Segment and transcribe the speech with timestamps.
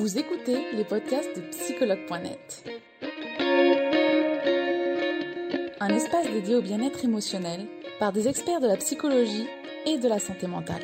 [0.00, 2.64] Vous écoutez les podcasts de psychologue.net.
[5.78, 7.66] Un espace dédié au bien-être émotionnel
[7.98, 9.46] par des experts de la psychologie
[9.84, 10.80] et de la santé mentale.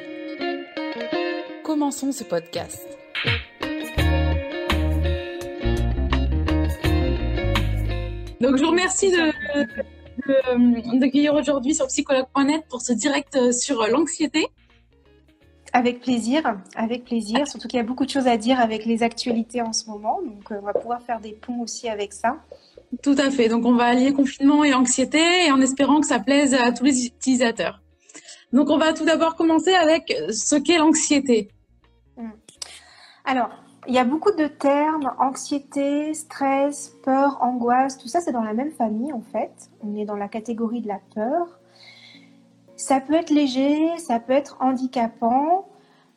[1.65, 2.87] Commençons ce podcast.
[8.43, 14.49] Donc je vous remercie de, d'accueillir aujourd'hui sur psychologue.net pour ce direct sur l'anxiété.
[15.77, 17.47] Avec plaisir, avec plaisir.
[17.47, 20.21] Surtout qu'il y a beaucoup de choses à dire avec les actualités en ce moment.
[20.23, 22.39] Donc, euh, on va pouvoir faire des ponts aussi avec ça.
[23.03, 23.49] Tout à fait.
[23.49, 26.85] Donc, on va allier confinement et anxiété et en espérant que ça plaise à tous
[26.85, 27.83] les utilisateurs.
[28.53, 31.49] Donc, on va tout d'abord commencer avec ce qu'est l'anxiété.
[32.17, 32.31] Hmm.
[33.27, 33.51] Alors,
[33.89, 38.53] il y a beaucoup de termes, anxiété, stress, peur, angoisse, tout ça c'est dans la
[38.53, 39.53] même famille en fait.
[39.81, 41.56] On est dans la catégorie de la peur.
[42.77, 45.67] Ça peut être léger, ça peut être handicapant.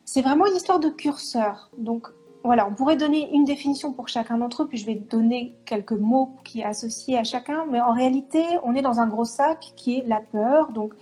[0.04, 1.70] C'est vraiment une histoire de curseur.
[1.78, 2.08] Donc
[2.44, 5.92] voilà, on pourrait donner une définition pour chacun d'entre eux, puis je vais donner quelques
[5.92, 7.64] mots qui sont associés à chacun.
[7.70, 10.72] Mais en réalité, on est dans un gros sac qui est la peur.
[10.72, 10.94] Donc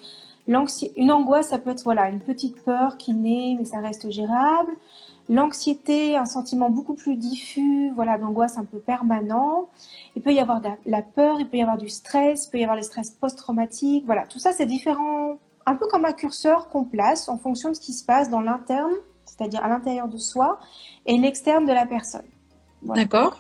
[0.47, 4.73] une angoisse, ça peut être voilà une petite peur qui naît, mais ça reste gérable.
[5.29, 9.69] L'anxiété, un sentiment beaucoup plus diffus, voilà, d'angoisse un peu permanent.
[10.17, 12.59] Il peut y avoir de la peur, il peut y avoir du stress, il peut
[12.59, 14.07] y avoir le stress post-traumatique.
[14.07, 15.37] Voilà, tout ça, c'est différent
[15.69, 18.41] un peu comme un curseur qu'on place en fonction de ce qui se passe dans
[18.41, 18.93] l'interne,
[19.27, 20.59] c'est-à-dire à, l'intérieur de soi,
[21.05, 22.27] et l'externe de la personne.
[22.83, 23.39] D'accord.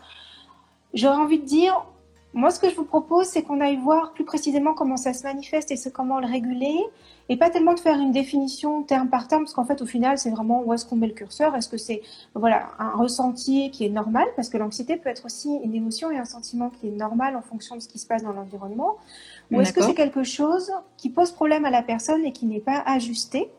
[0.92, 1.84] J'aurais envie de dire,
[2.38, 5.24] moi, ce que je vous propose, c'est qu'on aille voir plus précisément comment ça se
[5.24, 6.78] manifeste et ce, comment le réguler,
[7.28, 10.18] et pas tellement de faire une définition terme par terme, parce qu'en fait, au final,
[10.18, 11.56] c'est vraiment où est-ce qu'on met le curseur.
[11.56, 12.00] Est-ce que c'est
[12.34, 16.16] voilà un ressenti qui est normal, parce que l'anxiété peut être aussi une émotion et
[16.16, 18.98] un sentiment qui est normal en fonction de ce qui se passe dans l'environnement,
[19.50, 22.60] ou est-ce que c'est quelque chose qui pose problème à la personne et qui n'est
[22.60, 23.50] pas ajusté?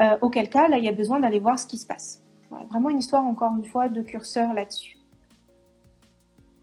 [0.00, 2.22] Euh, Auquel cas, là, il y a besoin d'aller voir ce qui se passe.
[2.70, 5.01] vraiment une histoire, encore une fois, de curseur là-dessus.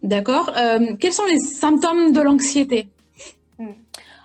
[0.03, 0.51] D'accord.
[0.57, 2.87] Euh, quels sont les symptômes de l'anxiété
[3.57, 3.67] hmm.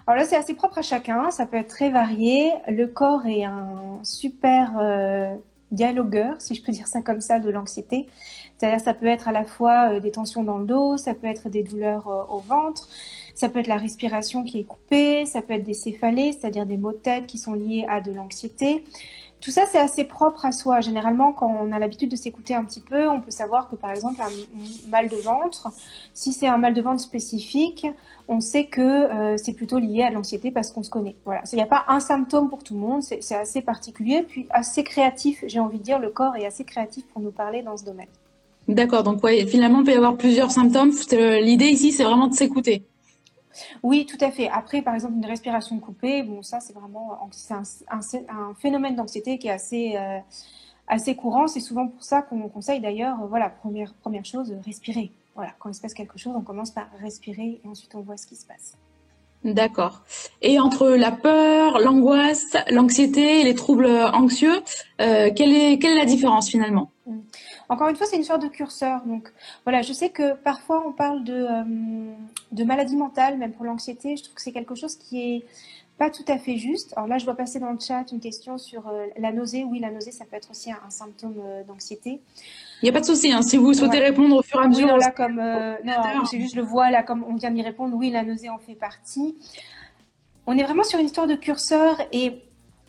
[0.07, 1.31] Alors là, c'est assez propre à chacun.
[1.31, 2.53] Ça peut être très varié.
[2.69, 5.35] Le corps est un super euh,
[5.73, 8.07] dialogueur, si je peux dire ça comme ça, de l'anxiété.
[8.57, 11.49] C'est-à-dire, ça peut être à la fois des tensions dans le dos, ça peut être
[11.49, 12.89] des douleurs au ventre,
[13.35, 16.77] ça peut être la respiration qui est coupée, ça peut être des céphalées, c'est-à-dire des
[16.77, 18.85] maux de tête qui sont liés à de l'anxiété.
[19.44, 20.81] Tout ça, c'est assez propre à soi.
[20.81, 23.91] Généralement, quand on a l'habitude de s'écouter un petit peu, on peut savoir que, par
[23.91, 25.69] exemple, un mal de ventre,
[26.15, 27.87] si c'est un mal de ventre spécifique,
[28.27, 31.15] on sait que euh, c'est plutôt lié à l'anxiété parce qu'on se connaît.
[31.27, 31.43] Voilà.
[31.53, 34.82] Il n'y a pas un symptôme pour tout le monde, c'est assez particulier, puis assez
[34.82, 35.44] créatif.
[35.47, 38.09] J'ai envie de dire, le corps est assez créatif pour nous parler dans ce domaine.
[38.66, 39.03] D'accord.
[39.03, 40.93] Donc, finalement, il peut y avoir plusieurs symptômes.
[41.12, 42.87] L'idée ici, c'est vraiment de s'écouter.
[43.83, 44.49] Oui, tout à fait.
[44.49, 47.19] Après, par exemple, une respiration coupée, bon, ça, c'est vraiment
[47.51, 50.19] un, phénomène d'anxiété qui est assez, euh,
[50.89, 51.47] assez courant.
[51.47, 55.11] C'est souvent pour ça qu'on conseille d'ailleurs, euh, voilà, première, première chose, respirer.
[55.35, 58.17] Voilà, quand il se passe quelque chose, on commence par respirer et ensuite on voit
[58.17, 58.77] ce qui se passe.
[59.45, 60.03] D'accord.
[60.41, 64.63] Et entre la peur, l'angoisse, l'anxiété et les troubles anxieux,
[65.03, 66.91] euh, quelle, est, quelle est la différence finalement?
[67.07, 67.19] Mmh.
[67.69, 69.03] Encore une fois, c'est une sorte de curseur.
[69.07, 69.33] Donc
[69.65, 72.15] voilà, je sais que parfois on parle de, euh,
[72.53, 74.17] de maladie mentale, même pour l'anxiété.
[74.17, 75.45] Je trouve que c'est quelque chose qui est
[75.97, 76.93] pas tout à fait juste.
[76.97, 79.65] Alors là, je dois passer dans le chat une question sur euh, la nausée.
[79.65, 82.21] Oui, la nausée, ça peut être aussi un, symptôme euh, d'anxiété.
[82.83, 83.33] Il n'y a pas de souci.
[83.33, 83.43] Hein.
[83.43, 84.97] Si vous souhaitez répondre au fur et à mesure.
[84.97, 87.97] Là, comme non, c'est juste le vois là, comme on vient d'y répondre.
[87.97, 89.37] Oui, la nausée en fait partie.
[90.47, 92.43] On est vraiment sur une histoire de curseur et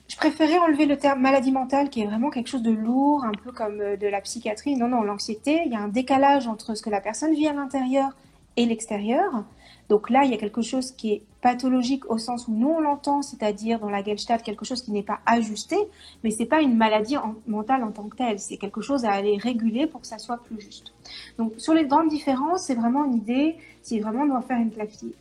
[0.07, 3.31] je préférais enlever le terme maladie mentale, qui est vraiment quelque chose de lourd, un
[3.31, 4.75] peu comme euh, de la psychiatrie.
[4.75, 7.53] Non, non, l'anxiété, il y a un décalage entre ce que la personne vit à
[7.53, 8.11] l'intérieur
[8.57, 9.43] et l'extérieur.
[9.89, 12.79] Donc là, il y a quelque chose qui est pathologique au sens où nous on
[12.79, 15.75] l'entend, c'est-à-dire dans la Gestalt, quelque chose qui n'est pas ajusté,
[16.23, 18.39] mais c'est pas une maladie mentale en tant que telle.
[18.39, 20.93] C'est quelque chose à aller réguler pour que ça soit plus juste.
[21.37, 23.57] Donc sur les grandes différences, c'est vraiment une idée.
[23.83, 24.71] Si vraiment on doit faire une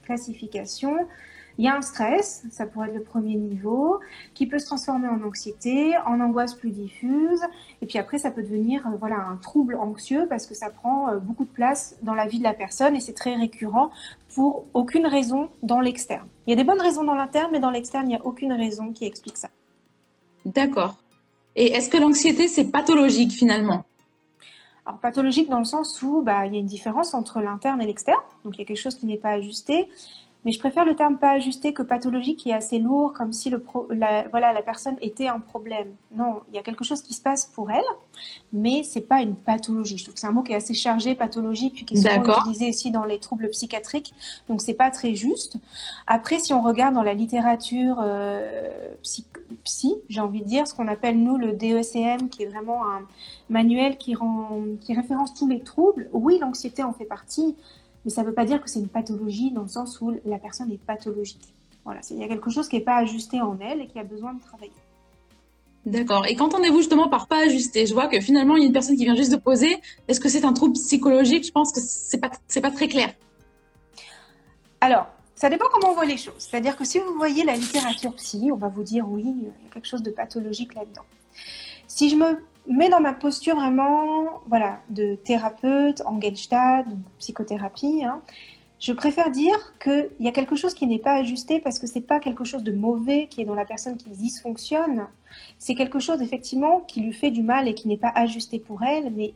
[0.04, 0.96] classification,
[1.58, 4.00] il y a un stress, ça pourrait être le premier niveau,
[4.34, 7.40] qui peut se transformer en anxiété, en angoisse plus diffuse,
[7.80, 11.08] et puis après ça peut devenir euh, voilà un trouble anxieux parce que ça prend
[11.08, 13.90] euh, beaucoup de place dans la vie de la personne et c'est très récurrent
[14.34, 16.26] pour aucune raison dans l'externe.
[16.46, 18.52] Il y a des bonnes raisons dans l'interne, mais dans l'externe il n'y a aucune
[18.52, 19.48] raison qui explique ça.
[20.44, 20.96] D'accord.
[21.54, 23.84] Et est-ce que l'anxiété c'est pathologique finalement?
[24.86, 27.86] Alors pathologique dans le sens où bah, il y a une différence entre l'interne et
[27.86, 29.88] l'externe, donc il y a quelque chose qui n'est pas ajusté.
[30.44, 33.50] Mais je préfère le terme pas ajusté que pathologique qui est assez lourd, comme si
[33.50, 35.94] le la, voilà, la personne était un problème.
[36.14, 37.84] Non, il y a quelque chose qui se passe pour elle,
[38.52, 39.96] mais c'est pas une pathologie.
[39.96, 42.40] Je trouve que c'est un mot qui est assez chargé, pathologie, puis qui est souvent
[42.40, 44.12] utilisé aussi dans les troubles psychiatriques.
[44.48, 45.56] Donc c'est pas très juste.
[46.06, 48.94] Après, si on regarde dans la littérature euh,
[49.64, 53.02] psy, j'ai envie de dire, ce qu'on appelle nous le DECM, qui est vraiment un
[53.48, 56.08] manuel qui, rend, qui référence tous les troubles.
[56.12, 57.56] Oui, l'anxiété en fait partie,
[58.04, 60.38] mais ça ne veut pas dire que c'est une pathologie dans le sens où la
[60.38, 61.54] personne est pathologique.
[61.84, 64.04] Voilà, il y a quelque chose qui n'est pas ajusté en elle et qui a
[64.04, 64.72] besoin de travailler.
[65.86, 66.24] D'accord.
[66.26, 68.96] Et qu'entendez-vous justement par pas ajusté Je vois que finalement, il y a une personne
[68.96, 69.76] qui vient juste de poser.
[70.08, 71.46] Est-ce que c'est un trouble psychologique?
[71.46, 73.12] Je pense que c'est pas, c'est pas très clair.
[74.80, 76.34] Alors, ça dépend comment on voit les choses.
[76.38, 79.48] C'est-à-dire que si vous voyez la littérature psy, on va vous dire oui, il y
[79.48, 81.04] a quelque chose de pathologique là-dedans.
[81.86, 86.86] Si je me mets dans ma posture vraiment, voilà, de thérapeute en Gestalt,
[87.18, 88.22] psychothérapie, hein,
[88.80, 92.02] je préfère dire qu'il y a quelque chose qui n'est pas ajusté parce que c'est
[92.02, 95.06] pas quelque chose de mauvais qui est dans la personne qui dysfonctionne.
[95.58, 98.82] C'est quelque chose effectivement qui lui fait du mal et qui n'est pas ajusté pour
[98.82, 99.32] elle, mais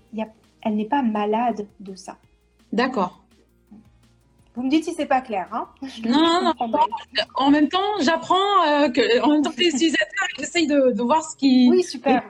[0.62, 2.18] elle n'est pas malade de ça.
[2.74, 3.22] D'accord.
[4.58, 5.68] Vous me dites si c'est pas clair, hein
[6.04, 6.78] Non, non, non.
[7.36, 8.34] En même temps, j'apprends
[8.66, 11.68] euh, que, en même temps que les utilisateurs, j'essaye de, de, voir ce qui.
[11.70, 12.24] Oui, super.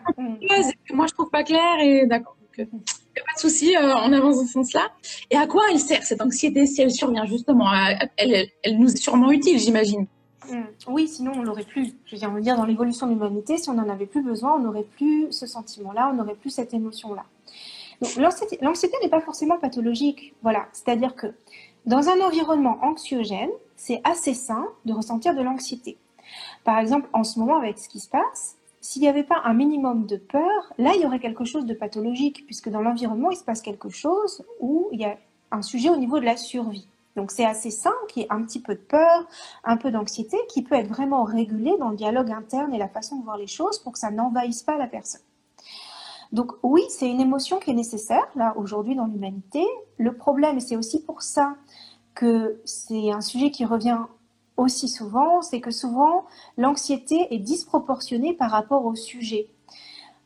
[0.92, 2.36] moi, je trouve pas clair et d'accord.
[2.58, 4.90] Euh, il n'y a pas de souci, euh, on avance dans ce sens-là.
[5.30, 7.72] Et à quoi elle sert cette anxiété si elle survient justement?
[8.18, 10.06] Elle, elle, nous est sûrement utile, j'imagine.
[10.50, 10.64] Hmm.
[10.86, 11.94] Oui, sinon on l'aurait plus.
[12.04, 14.58] Je on va dire dans l'évolution de l'humanité, si on n'en avait plus besoin, on
[14.58, 17.24] n'aurait plus ce sentiment-là, on n'aurait plus cette émotion-là.
[18.00, 20.34] L'anxiété n'est pas forcément pathologique.
[20.42, 21.28] Voilà, c'est-à-dire que
[21.86, 25.96] dans un environnement anxiogène, c'est assez sain de ressentir de l'anxiété.
[26.64, 29.54] Par exemple, en ce moment, avec ce qui se passe, s'il n'y avait pas un
[29.54, 33.36] minimum de peur, là, il y aurait quelque chose de pathologique, puisque dans l'environnement, il
[33.36, 35.16] se passe quelque chose où il y a
[35.50, 36.86] un sujet au niveau de la survie.
[37.16, 39.26] Donc c'est assez sain qu'il y ait un petit peu de peur,
[39.64, 43.16] un peu d'anxiété, qui peut être vraiment régulé dans le dialogue interne et la façon
[43.16, 45.22] de voir les choses pour que ça n'envahisse pas la personne.
[46.30, 49.64] Donc oui, c'est une émotion qui est nécessaire, là, aujourd'hui, dans l'humanité.
[49.96, 51.56] Le problème, et c'est aussi pour ça
[52.18, 54.00] que c'est un sujet qui revient
[54.56, 56.24] aussi souvent, c'est que souvent
[56.56, 59.46] l'anxiété est disproportionnée par rapport au sujet.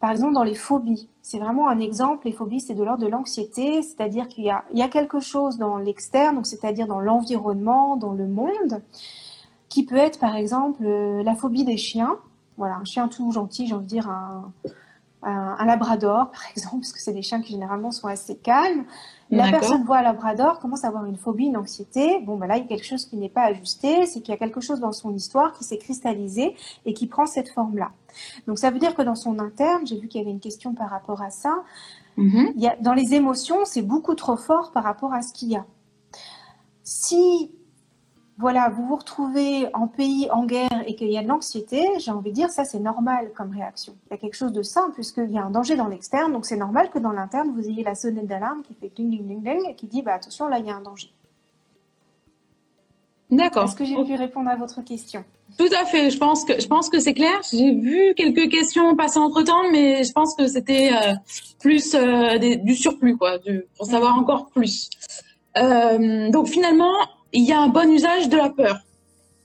[0.01, 2.27] Par exemple, dans les phobies, c'est vraiment un exemple.
[2.27, 6.43] Les phobies, c'est de l'ordre de l'anxiété, c'est-à-dire qu'il y a, quelque chose dans l'externe,
[6.45, 8.83] c'est-à-dire dans l'environnement, dans le monde,
[9.69, 12.17] qui peut être par exemple euh, la phobie des chiens.
[12.57, 14.51] Voilà, un chien tout gentil, j'ai envie de dire un,
[15.23, 18.85] un, labrador, par exemple, parce que c'est des chiens qui généralement sont assez calmes.
[19.31, 22.21] La personne voit un labrador, commence à avoir une phobie, une anxiété.
[22.21, 24.35] Bon, ben là, il y a quelque chose qui n'est pas ajusté, c'est qu'il y
[24.35, 26.55] a quelque chose dans son histoire qui s'est cristallisé
[26.85, 27.93] et qui prend cette forme-là.
[28.47, 30.75] Donc, ça veut dire que dans son interne, j'ai vu qu'il y avait une question
[30.75, 31.63] par rapport à ça.
[32.19, 32.53] Mm-hmm.
[32.57, 35.49] il y a, dans les émotions, c'est beaucoup trop fort par rapport à ce qu'il
[35.49, 35.65] y a.
[36.83, 37.51] Si
[38.39, 42.11] voilà, vous vous retrouvez en pays en guerre et qu'il y a de l'anxiété, j'ai
[42.11, 43.95] envie de dire ça c'est normal comme réaction.
[44.07, 46.47] Il y a quelque chose de simple puisqu'il y a un danger dans l'externe, donc
[46.47, 49.43] c'est normal que dans l'interne vous ayez la sonnette d'alarme qui fait ding ding ding
[49.43, 51.11] ding et qui dit bah attention là il y a un danger.
[53.31, 53.65] D'accord.
[53.65, 55.25] Est-ce que j'ai pu répondre à votre question?
[55.59, 56.11] Tout à fait.
[56.11, 57.41] Je pense que je pense que c'est clair.
[57.51, 61.15] J'ai vu quelques questions passer entre temps, mais je pense que c'était euh,
[61.61, 63.39] plus euh, du surplus quoi,
[63.77, 64.91] pour savoir encore plus.
[65.57, 66.95] Euh, donc finalement,
[67.33, 68.79] il y a un bon usage de la peur.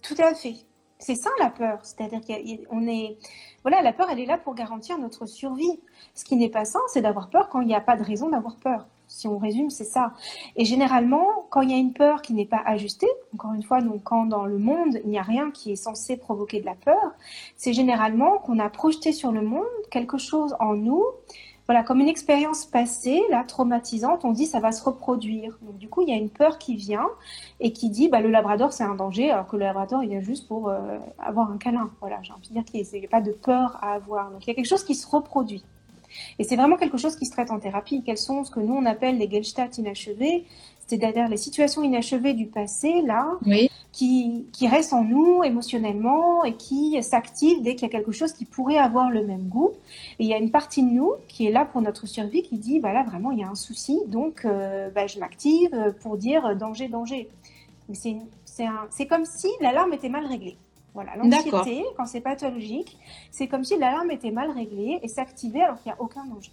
[0.01, 0.55] Tout à fait.
[0.99, 1.79] C'est ça la peur.
[1.83, 3.17] C'est-à-dire qu'on est.
[3.61, 5.79] Voilà, la peur, elle est là pour garantir notre survie.
[6.15, 8.29] Ce qui n'est pas sain, c'est d'avoir peur quand il n'y a pas de raison
[8.29, 8.87] d'avoir peur.
[9.07, 10.13] Si on résume, c'est ça.
[10.57, 13.81] Et généralement, quand il y a une peur qui n'est pas ajustée, encore une fois,
[13.81, 16.75] donc quand dans le monde, il n'y a rien qui est censé provoquer de la
[16.75, 17.13] peur,
[17.55, 21.05] c'est généralement qu'on a projeté sur le monde quelque chose en nous
[21.67, 25.57] voilà, comme une expérience passée, là, traumatisante, on dit ça va se reproduire.
[25.77, 27.07] Du coup, il y a une peur qui vient
[27.59, 30.21] et qui dit bah, le labrador, c'est un danger, alors que le labrador, il vient
[30.21, 31.91] juste pour euh, avoir un câlin.
[31.99, 34.31] Voilà, j'ai envie de dire qu'il n'y a pas de peur à avoir.
[34.39, 35.63] Il y a quelque chose qui se reproduit.
[36.39, 38.01] Et c'est vraiment quelque chose qui se traite en thérapie.
[38.01, 40.45] Quels sont ce que nous, on appelle les Gestalt inachevés?
[40.87, 43.27] C'est-à-dire les situations inachevées du passé, là,
[43.91, 48.33] qui, qui restent en nous émotionnellement et qui s'activent dès qu'il y a quelque chose
[48.33, 49.71] qui pourrait avoir le même goût.
[50.19, 52.57] Et il y a une partie de nous qui est là pour notre survie qui
[52.57, 56.17] dit, bah là, vraiment, il y a un souci, donc euh, bah, je m'active pour
[56.17, 57.29] dire danger, danger.
[57.93, 60.57] C'est comme si l'alarme était mal réglée.
[60.93, 62.97] Voilà, l'anxiété, quand c'est pathologique,
[63.29, 66.51] c'est comme si l'alarme était mal réglée et s'activait alors qu'il n'y a aucun danger.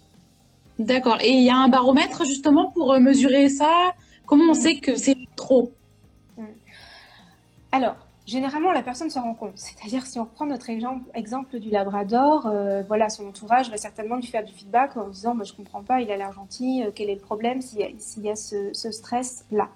[0.77, 1.17] D'accord.
[1.21, 3.93] Et il y a un baromètre justement pour euh, mesurer ça?
[4.25, 4.55] Comment on mm.
[4.55, 5.71] sait que c'est trop
[6.37, 6.43] mm.
[7.71, 9.57] Alors, généralement, la personne se rend compte.
[9.57, 14.27] C'est-à-dire, si on reprend notre exemple, du Labrador, euh, voilà, son entourage va certainement lui
[14.27, 17.09] faire du feedback en disant Je ne comprends pas, il a l'air gentil, euh, quel
[17.09, 19.69] est le problème s'il y a, ce, ce stress-là?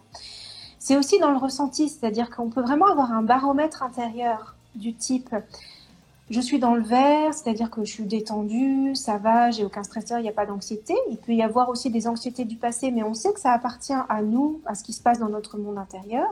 [0.79, 5.35] C'est aussi dans le ressenti, c'est-à-dire qu'on peut vraiment avoir un baromètre intérieur du type
[6.29, 10.19] je suis dans le vert, c'est-à-dire que je suis détendue, ça va, j'ai aucun stresseur,
[10.19, 10.93] il n'y a pas d'anxiété.
[11.09, 13.93] Il peut y avoir aussi des anxiétés du passé, mais on sait que ça appartient
[13.93, 16.27] à nous, à ce qui se passe dans notre monde intérieur.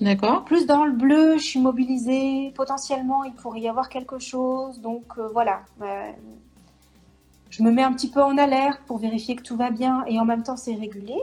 [0.00, 0.44] D'accord.
[0.44, 2.52] Plus dans le bleu, je suis mobilisée.
[2.54, 4.80] Potentiellement, il pourrait y avoir quelque chose.
[4.80, 5.60] Donc euh, voilà.
[5.82, 6.10] Euh,
[7.50, 10.20] je me mets un petit peu en alerte pour vérifier que tout va bien et
[10.20, 11.16] en même temps c'est régulé.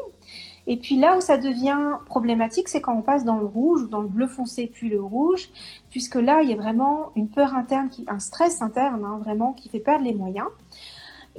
[0.67, 3.87] Et puis là où ça devient problématique, c'est quand on passe dans le rouge ou
[3.87, 5.49] dans le bleu foncé puis le rouge,
[5.89, 9.53] puisque là il y a vraiment une peur interne, qui, un stress interne hein, vraiment
[9.53, 10.47] qui fait perdre les moyens.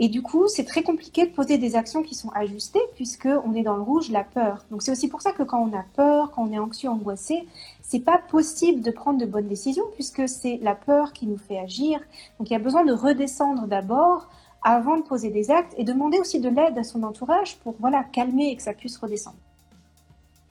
[0.01, 3.53] Et du coup, c'est très compliqué de poser des actions qui sont ajustées puisque on
[3.55, 4.65] est dans le rouge, la peur.
[4.71, 7.47] Donc c'est aussi pour ça que quand on a peur, quand on est anxieux, angoissé,
[7.83, 11.59] c'est pas possible de prendre de bonnes décisions puisque c'est la peur qui nous fait
[11.59, 12.01] agir.
[12.39, 14.29] Donc il y a besoin de redescendre d'abord
[14.63, 18.05] avant de poser des actes et demander aussi de l'aide à son entourage pour voilà
[18.05, 19.37] calmer et que ça puisse redescendre.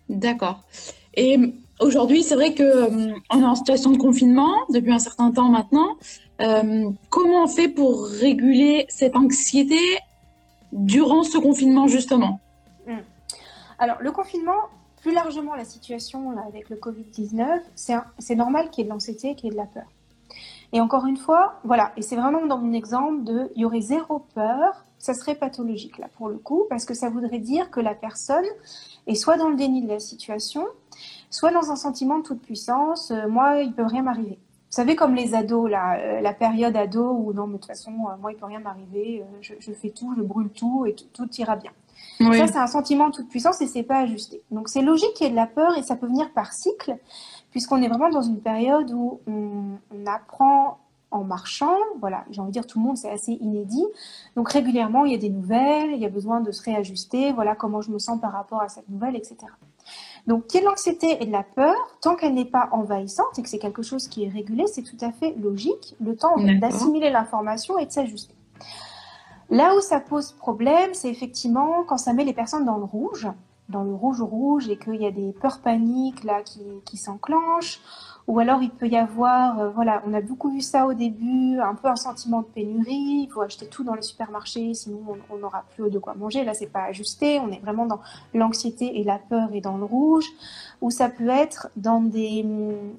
[0.10, 0.64] D'accord.
[1.16, 1.38] Et
[1.80, 5.50] aujourd'hui, c'est vrai que euh, on est en situation de confinement depuis un certain temps
[5.50, 5.98] maintenant.
[6.42, 9.80] Euh, comment on fait pour réguler cette anxiété
[10.72, 12.40] durant ce confinement justement?
[12.86, 13.00] Hmm.
[13.80, 14.70] Alors le confinement,
[15.02, 19.46] plus largement la situation avec le Covid-19, c'est normal qu'il y ait de l'anxiété, qu'il
[19.46, 19.86] y ait de la peur.
[20.74, 23.82] Et encore une fois, voilà, et c'est vraiment dans mon exemple de, il y aurait
[23.82, 27.80] zéro peur, ça serait pathologique là pour le coup, parce que ça voudrait dire que
[27.80, 28.46] la personne
[29.06, 30.66] est soit dans le déni de la situation,
[31.30, 34.40] soit dans un sentiment de toute puissance, euh, moi il peut rien m'arriver.
[34.70, 37.68] Vous savez comme les ados là, euh, la période ado où non mais de toute
[37.68, 40.96] façon euh, moi il peut rien m'arriver, je, je, fais tout, je brûle tout et
[40.96, 41.72] tout, ira bien.
[42.20, 44.42] Ça c'est un sentiment de toute puissance et c'est pas ajusté.
[44.52, 46.98] Donc c'est logique qu'il y ait de la peur et ça peut venir par cycle
[47.52, 50.80] puisqu'on est vraiment dans une période où on, apprend
[51.12, 51.76] en marchant.
[52.00, 53.86] Voilà, j'ai envie de dire tout le monde, c'est assez inédit.
[54.36, 57.34] Donc régulièrement, il y a des nouvelles, il y a besoin de se réajuster.
[57.34, 59.38] Voilà comment je me sens par rapport à cette nouvelle, etc.
[60.28, 63.38] Donc qu'il y ait de l'anxiété et de la peur, tant qu'elle n'est pas envahissante
[63.38, 65.96] et que c'est quelque chose qui est régulé, c'est tout à fait logique.
[66.00, 68.34] Le temps d'assimiler l'information et de s'ajuster.
[69.50, 73.28] Là où ça pose problème, c'est effectivement quand ça met les personnes dans le rouge
[73.70, 77.80] dans le rouge rouge et qu'il y a des peurs paniques là qui, qui s'enclenchent.
[78.28, 81.60] Ou alors il peut y avoir euh, voilà on a beaucoup vu ça au début
[81.60, 85.38] un peu un sentiment de pénurie il faut acheter tout dans les supermarchés sinon on
[85.38, 86.44] n'aura plus de quoi manger.
[86.44, 88.02] Là c'est pas ajusté on est vraiment dans
[88.34, 90.26] l'anxiété et la peur et dans le rouge.
[90.82, 92.46] Ou ça peut être dans des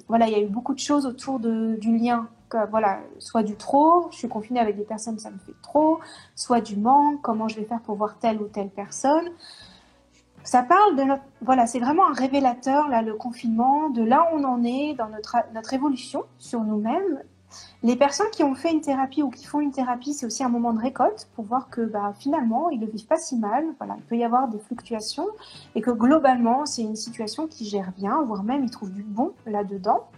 [0.09, 2.29] voilà il y a eu beaucoup de choses autour de, du lien
[2.71, 5.99] voilà, soit du trop, je suis confinée avec des personnes, ça me fait trop,
[6.35, 9.29] soit du manque, comment je vais faire pour voir telle ou telle personne.
[10.45, 14.39] Ça parle de notre, voilà, c'est vraiment un révélateur là le confinement de là où
[14.39, 17.23] on en est dans notre notre évolution sur nous-mêmes.
[17.83, 20.49] Les personnes qui ont fait une thérapie ou qui font une thérapie, c'est aussi un
[20.49, 23.65] moment de récolte pour voir que bah, finalement ils ne vivent pas si mal.
[23.79, 25.27] Voilà, il peut y avoir des fluctuations
[25.75, 29.33] et que globalement c'est une situation qui gère bien, voire même ils trouvent du bon
[29.47, 30.09] là-dedans.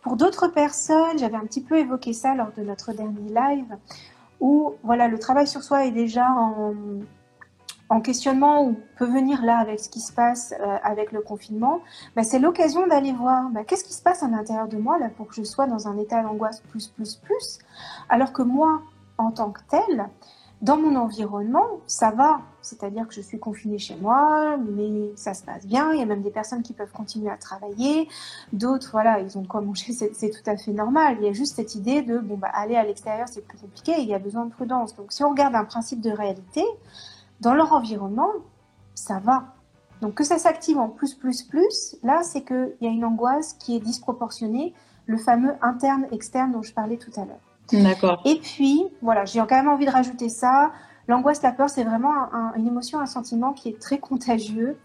[0.00, 3.76] Pour d'autres personnes, j'avais un petit peu évoqué ça lors de notre dernier live,
[4.40, 6.74] où voilà le travail sur soi est déjà en,
[7.88, 11.80] en questionnement ou peut venir là avec ce qui se passe euh, avec le confinement,
[12.16, 15.08] bah, c'est l'occasion d'aller voir bah, qu'est-ce qui se passe à l'intérieur de moi là
[15.08, 17.58] pour que je sois dans un état d'angoisse plus plus plus,
[18.08, 18.82] alors que moi
[19.18, 20.08] en tant que tel,
[20.62, 25.42] dans mon environnement, ça va, c'est-à-dire que je suis confinée chez moi, mais ça se
[25.42, 25.92] passe bien.
[25.92, 28.08] Il y a même des personnes qui peuvent continuer à travailler,
[28.54, 31.18] d'autres, voilà, ils ont de quoi manger, c'est tout à fait normal.
[31.20, 33.92] Il y a juste cette idée de bon bah aller à l'extérieur c'est plus compliqué,
[33.98, 34.96] il y a besoin de prudence.
[34.96, 36.64] Donc si on regarde un principe de réalité,
[37.40, 38.30] dans leur environnement,
[38.94, 39.54] ça va.
[40.00, 43.54] Donc que ça s'active en plus, plus, plus, là, c'est qu'il y a une angoisse
[43.54, 44.74] qui est disproportionnée,
[45.06, 47.40] le fameux interne-externe dont je parlais tout à l'heure.
[47.72, 48.22] D'accord.
[48.24, 50.70] Et puis, voilà, j'ai quand même envie de rajouter ça.
[51.08, 52.12] L'angoisse, la peur, c'est vraiment
[52.56, 54.76] une émotion, un sentiment qui est très contagieux.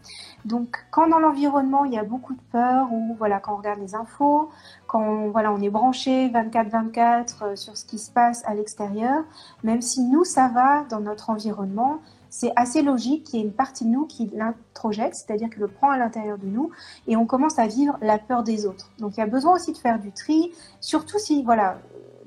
[0.46, 3.80] Donc, quand dans l'environnement, il y a beaucoup de peur, ou voilà, quand on regarde
[3.80, 4.50] les infos,
[4.86, 9.24] quand on, voilà, on est branché 24-24 euh, sur ce qui se passe à l'extérieur,
[9.64, 12.00] même si nous, ça va dans notre environnement,
[12.32, 15.68] c'est assez logique qu'il y ait une partie de nous qui l'introjette, c'est-à-dire qu'il le
[15.68, 16.72] prend à l'intérieur de nous,
[17.08, 18.90] et on commence à vivre la peur des autres.
[19.00, 21.80] Donc il y a besoin aussi de faire du tri, surtout si, voilà,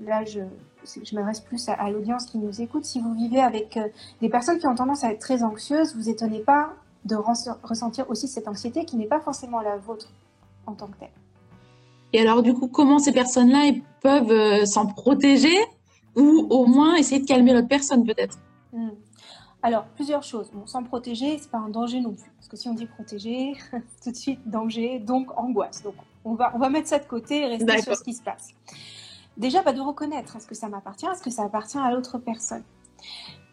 [0.05, 0.41] là je,
[1.03, 3.89] je m'adresse plus à, l'audience qui nous écoute, si vous vivez avec euh,
[4.21, 6.75] des personnes qui ont tendance à être très anxieuses, vous étonnez pas
[7.07, 7.17] de
[7.63, 10.11] ressentir aussi cette anxiété qui n'est pas forcément la vôtre
[10.67, 11.09] en tant que telle.
[12.13, 15.57] Et alors du coup, comment ces personnes-là peuvent euh, s'en protéger
[16.15, 18.39] ou au moins essayer de calmer l'autre personne peut-être?
[18.73, 18.91] Hmm.
[19.65, 20.51] Alors, plusieurs choses.
[20.53, 22.31] Bon, sans protéger, c'est pas un danger non plus.
[22.37, 23.55] Parce que si on dit protéger,
[24.05, 25.83] tout de suite danger, donc angoisse.
[25.83, 28.23] Donc, on va, on va mettre ça de côté et rester sur ce qui se
[28.23, 28.51] passe.
[29.39, 32.63] Déjà, bah, de reconnaître est-ce que ça m'appartient, est-ce que ça appartient à l'autre personne?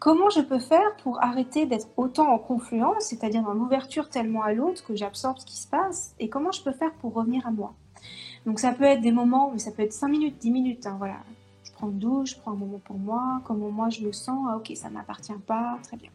[0.00, 4.52] Comment je peux faire pour arrêter d'être autant en confluence, c'est-à-dire dans l'ouverture tellement à
[4.52, 7.50] l'autre que j'absorbe ce qui se passe, et comment je peux faire pour revenir à
[7.50, 7.72] moi?
[8.44, 10.96] Donc ça peut être des moments, mais ça peut être 5 minutes, 10 minutes, hein,
[10.98, 11.16] voilà
[12.24, 15.32] je prends un moment pour moi, comment moi je me sens, ah, ok, ça m'appartient
[15.46, 16.10] pas, très bien.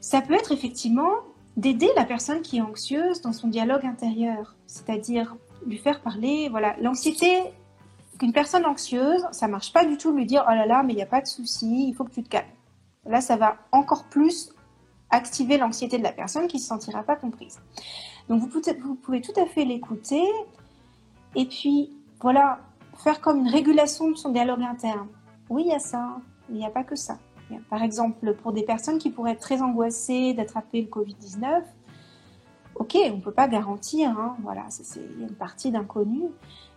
[0.00, 1.10] Ça peut être effectivement
[1.56, 6.48] d'aider la personne qui est anxieuse dans son dialogue intérieur, c'est-à-dire lui faire parler.
[6.50, 7.42] Voilà, l'anxiété,
[8.18, 10.92] qu'une personne anxieuse, ça marche pas du tout de lui dire oh là là, mais
[10.92, 12.46] il n'y a pas de souci, il faut que tu te calmes.
[13.04, 14.50] Là, ça va encore plus
[15.10, 17.58] activer l'anxiété de la personne qui ne se sentira pas comprise.
[18.28, 20.24] Donc vous pouvez tout à fait l'écouter
[21.36, 22.58] et puis voilà,
[22.98, 25.08] faire comme une régulation de son dialogue interne.
[25.48, 27.18] Oui, il y a ça, mais il n'y a pas que ça.
[27.70, 31.62] Par exemple, pour des personnes qui pourraient être très angoissées d'attraper le Covid-19,
[32.74, 34.64] ok, on ne peut pas garantir, hein, voilà,
[34.96, 36.24] il y a une partie d'inconnu.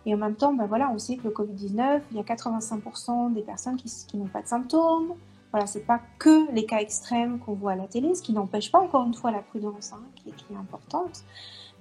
[0.06, 3.32] Et en même temps, ben voilà, on sait que le Covid-19, il y a 85%
[3.34, 5.14] des personnes qui, n'ont pas de symptômes.
[5.52, 8.70] Voilà, c'est pas que les cas extrêmes qu'on voit à la télé, ce qui n'empêche
[8.70, 11.24] pas encore une fois la prudence, hein, qui, est importante.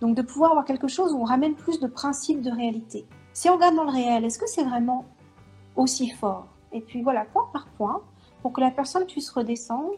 [0.01, 3.05] Donc de pouvoir avoir quelque chose où on ramène plus de principes de réalité.
[3.39, 5.05] Si on regarde dans le réel, est-ce que c'est vraiment
[5.77, 6.47] aussi fort?
[6.73, 8.01] Et puis voilà, point par point,
[8.41, 9.93] pour que la personne puisse redescendre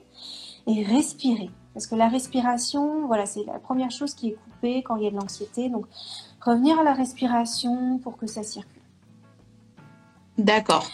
[0.67, 1.49] et respirer.
[1.73, 5.07] Parce que la respiration, voilà, c'est la première chose qui est coupée quand il y
[5.07, 5.69] a de l'anxiété.
[5.69, 5.87] Donc,
[6.39, 8.83] revenir à la respiration pour que ça circule.
[10.37, 10.85] D'accord.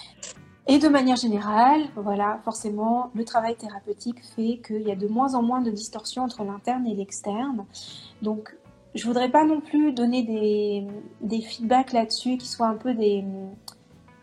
[0.67, 5.35] Et de manière générale, voilà, forcément, le travail thérapeutique fait qu'il y a de moins
[5.35, 7.65] en moins de distorsions entre l'interne et l'externe.
[8.21, 8.55] Donc,
[8.97, 10.87] je voudrais pas non plus donner des,
[11.21, 13.23] des feedbacks là-dessus qui soient un peu des,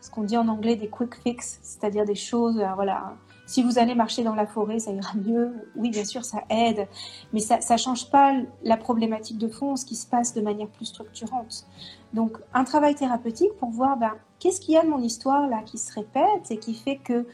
[0.01, 3.15] ce qu'on dit en anglais des quick fix, c'est-à-dire des choses, euh, voilà,
[3.47, 5.53] si vous allez marcher dans la forêt, ça ira mieux.
[5.77, 6.89] Oui, bien sûr, ça aide,
[7.33, 10.69] mais ça ne change pas la problématique de fond, ce qui se passe de manière
[10.69, 11.67] plus structurante.
[12.13, 15.61] Donc, un travail thérapeutique pour voir ben, qu'est-ce qu'il y a de mon histoire là
[15.65, 17.27] qui se répète et qui fait que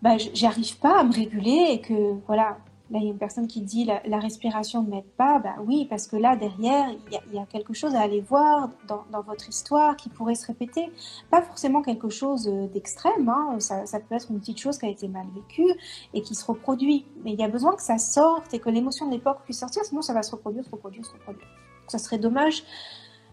[0.00, 2.56] ben, j'arrive pas à me réguler et que voilà, Là,
[2.90, 5.38] il y a une personne qui dit la, la respiration ne m'aide pas.
[5.38, 9.22] Ben oui, parce que là, derrière, il y, a, quelque chose à aller voir dans,
[9.22, 10.92] votre histoire qui pourrait se répéter.
[11.30, 13.28] Pas forcément quelque chose euh, d'extrême.
[13.28, 13.56] Hein.
[13.58, 15.72] Ça, ça, peut être une petite chose qui a été mal vécue
[16.12, 17.06] et qui se reproduit.
[17.24, 19.82] Mais il y a besoin que ça sorte et que l'émotion de l'époque puisse sortir,
[19.84, 21.48] sinon ça va se reproduire, se reproduire, se reproduire.
[21.88, 22.64] ça serait dommage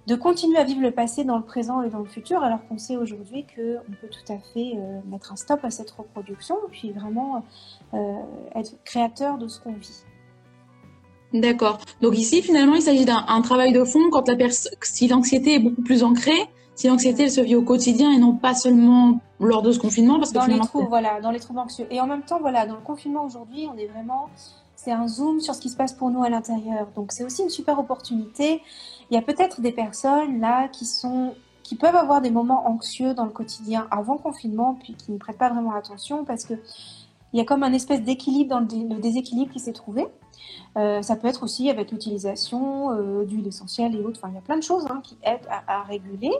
[0.07, 2.77] de continuer à vivre le passé dans le présent et dans le futur, alors qu'on
[2.77, 6.71] sait aujourd'hui qu'on peut tout à fait euh, mettre un stop à cette reproduction, et
[6.71, 7.43] puis vraiment
[7.93, 8.13] euh,
[8.55, 10.03] être créateur de ce qu'on vit.
[11.33, 11.79] D'accord.
[12.01, 14.35] Donc ici, finalement, il s'agit d'un travail de fond quand la
[14.81, 18.35] si l'anxiété est beaucoup plus ancrée, si l'anxiété elle se vit au quotidien et non
[18.35, 21.59] pas seulement lors de ce confinement, parce que dans les troubles, voilà, dans les troubles
[21.59, 21.87] anxieux.
[21.89, 24.29] Et en même temps, voilà, dans le confinement aujourd'hui, on est vraiment,
[24.75, 26.87] c'est un zoom sur ce qui se passe pour nous à l'intérieur.
[26.95, 28.61] Donc c'est aussi une super opportunité
[29.11, 33.13] il y a peut-être des personnes là qui sont qui peuvent avoir des moments anxieux
[33.13, 36.55] dans le quotidien avant confinement, puis qui ne prêtent pas vraiment attention parce que
[37.33, 40.05] il y a comme un espèce d'équilibre dans le, déséquilibre qui s'est trouvé.
[40.77, 44.19] Euh, ça peut être aussi avec l'utilisation euh, d'huile essentielle et autres.
[44.21, 46.31] Enfin, il y a plein de choses hein, qui aident à, réguler.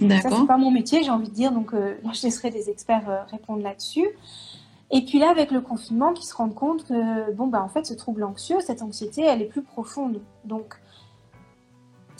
[0.00, 1.50] Ça, c'est pas mon métier, j'ai envie de dire.
[1.50, 4.06] Donc, euh, là, je laisserai des experts répondre là-dessus.
[4.90, 7.86] Et puis là, avec le confinement, qui se rendent compte que, bon, bah, en fait,
[7.86, 10.20] ce trouble anxieux, cette anxiété, elle est plus profonde.
[10.44, 10.74] Donc,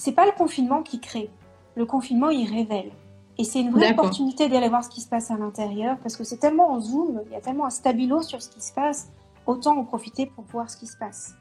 [0.05, 1.31] c'est pas le confinement qui crée.
[1.77, 2.93] Le confinement, il révèle.
[3.39, 6.25] Et c'est une vraie opportunité d'aller voir ce qui se passe à l'intérieur parce que
[6.25, 9.09] c'est tellement en zoom, il y a tellement un stabilo sur ce qui se passe,
[9.47, 11.33] autant en profiter pour voir ce qui se passe.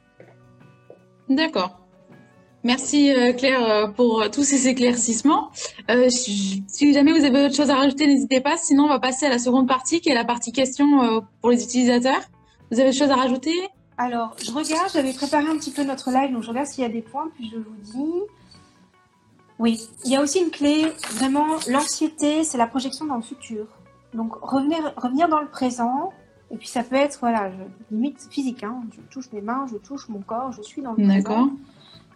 [1.27, 1.77] D'accord.
[2.63, 5.51] Merci euh, Claire euh, pour euh, tous ces éclaircissements.
[6.07, 8.55] si jamais vous avez autre chose à rajouter, n'hésitez pas.
[8.55, 11.61] Sinon, on va passer à la seconde partie qui est la partie questions pour les
[11.61, 12.21] utilisateurs.
[12.71, 13.53] Vous avez autre chose à rajouter?
[13.97, 16.87] Alors, je regarde, j'avais préparé un petit peu notre live, donc je regarde s'il y
[16.87, 18.23] a des points, puis je vous dis.
[19.59, 23.67] Oui, il y a aussi une clé, vraiment, l'anxiété, c'est la projection dans le futur.
[24.13, 26.11] Donc revenir, revenir dans le présent,
[26.51, 27.51] et puis ça peut être, voilà,
[27.91, 31.05] limite physique, hein, je touche mes mains, je touche mon corps, je suis dans le
[31.05, 31.51] présent.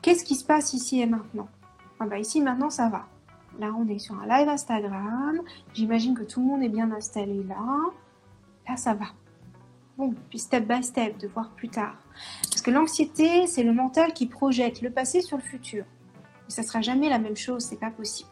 [0.02, 1.48] Qu'est-ce qui se passe ici et maintenant?
[2.00, 3.08] Ah bah Ici maintenant ça va.
[3.60, 5.42] Là on est sur un live Instagram,
[5.74, 7.78] j'imagine que tout le monde est bien installé là.
[8.70, 9.06] Là ça va.
[9.98, 11.96] Bon, puis step by step, de voir plus tard.
[12.44, 15.86] Parce que l'anxiété, c'est le mental qui projette le passé sur le futur
[16.48, 18.30] ça sera jamais la même chose, c'est pas possible.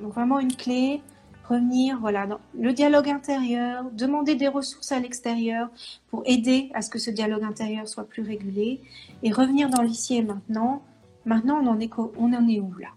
[0.00, 1.02] donc vraiment une clé,
[1.48, 5.70] revenir voilà, dans le dialogue intérieur, demander des ressources à l'extérieur
[6.10, 8.80] pour aider à ce que ce dialogue intérieur soit plus régulé
[9.22, 10.82] et revenir dans l'ici et maintenant.
[11.24, 12.88] Maintenant, on en est, on en est où là?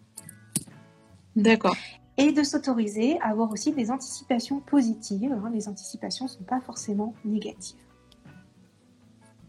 [1.36, 1.76] D'accord.
[2.18, 5.32] Et de s'autoriser à avoir aussi des anticipations positives.
[5.34, 5.50] Hein.
[5.54, 7.80] Les anticipations ne sont pas forcément négatives.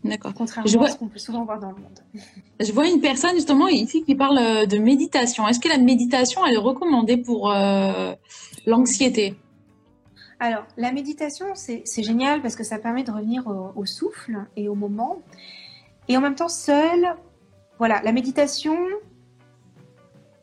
[0.05, 0.33] D'accord.
[0.35, 2.01] Contrairement à ce qu'on peut souvent voir dans le monde.
[2.59, 5.47] Je vois une personne justement ici qui parle euh, de méditation.
[5.47, 8.13] Est-ce que la méditation elle est recommandée pour euh,
[8.67, 9.37] l'anxiété?
[10.41, 14.75] Alors la méditation c'est génial parce que ça permet de revenir au, souffle et au
[14.75, 15.23] moment.
[16.09, 17.15] Et en même temps seul,
[17.79, 18.77] voilà, la méditation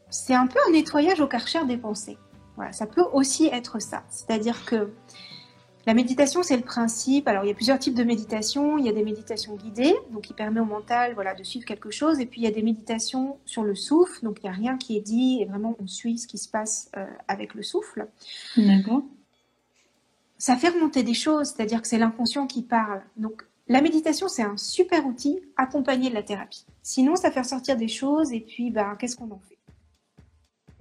[0.09, 2.17] c'est un peu un nettoyage au karcher des pensées.
[2.55, 4.03] Voilà, ça peut aussi être ça.
[4.09, 4.93] C'est-à-dire que
[5.85, 7.27] La méditation, c'est le principe.
[7.27, 8.77] Alors, il y a plusieurs types de méditation.
[8.77, 11.89] Il y a des méditations guidées, donc qui permet au mental voilà, de suivre quelque
[11.89, 12.19] chose.
[12.19, 14.23] Et puis, il y a des méditations sur le souffle.
[14.23, 16.49] Donc, il n'y a rien qui est dit et vraiment, on suit ce qui se
[16.49, 18.07] passe euh, avec le souffle.
[18.57, 19.03] D'accord.
[20.37, 23.01] Ça fait remonter des choses, c'est-à-dire que c'est l'inconscient qui parle.
[23.17, 26.65] Donc, la méditation, c'est un super outil accompagné de la thérapie.
[26.81, 29.57] Sinon, ça fait ressortir des choses et puis, ben, qu'est-ce qu'on en fait?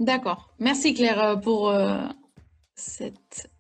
[0.01, 0.51] D'accord.
[0.59, 2.07] Merci Claire euh, pour euh,
[2.75, 3.51] cette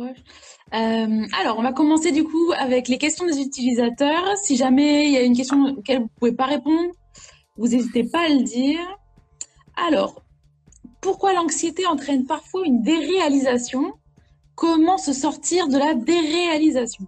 [0.00, 4.36] Euh, alors, on va commencer du coup avec les questions des utilisateurs.
[4.36, 6.90] Si jamais il y a une question auquel vous ne pouvez pas répondre,
[7.56, 8.78] vous n'hésitez pas à le dire.
[9.88, 10.22] Alors,
[11.00, 13.94] pourquoi l'anxiété entraîne parfois une déréalisation?
[14.54, 17.06] Comment se sortir de la déréalisation?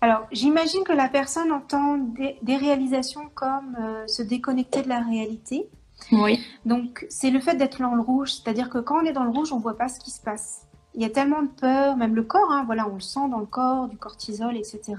[0.00, 5.66] Alors, j'imagine que la personne entend des, réalisations comme se déconnecter de la réalité.
[6.12, 6.38] Oui.
[6.66, 9.30] Donc, c'est le fait d'être dans le rouge, c'est-à-dire que quand on est dans le
[9.30, 11.96] rouge, on ne voit pas ce qui se passe il y a tellement de peur,
[11.96, 14.94] même le corps, hein, voilà, on le sent dans le corps, du cortisol, etc.,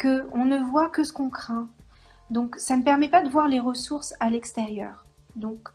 [0.00, 1.68] qu'on ne voit que ce qu'on craint.
[2.30, 5.04] Donc, ça ne permet pas de voir les ressources à l'extérieur.
[5.36, 5.68] Donc,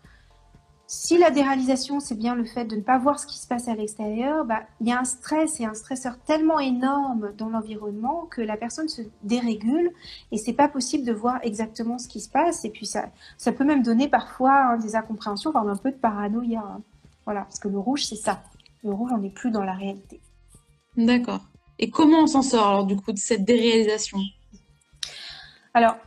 [0.88, 3.68] si la déréalisation, c'est bien le fait de ne pas voir ce qui se passe
[3.68, 8.28] à l'extérieur, bah, il y a un stress et un stresseur tellement énorme dans l'environnement
[8.30, 9.92] que la personne se dérégule
[10.32, 12.66] et c'est pas possible de voir exactement ce qui se passe.
[12.66, 13.06] Et puis ça,
[13.38, 16.60] ça peut même donner parfois hein, des incompréhensions, voire un peu de paranoïa.
[16.60, 16.82] Hein.
[17.26, 18.44] Voilà, parce que le rouge, c'est ça.
[18.94, 20.22] Rouge, on n'est plus dans la réalité.
[20.98, 21.42] D'accord.
[21.80, 24.20] Et comment on s'en sort alors du coup de cette déréalisation?
[25.74, 25.98] Alors,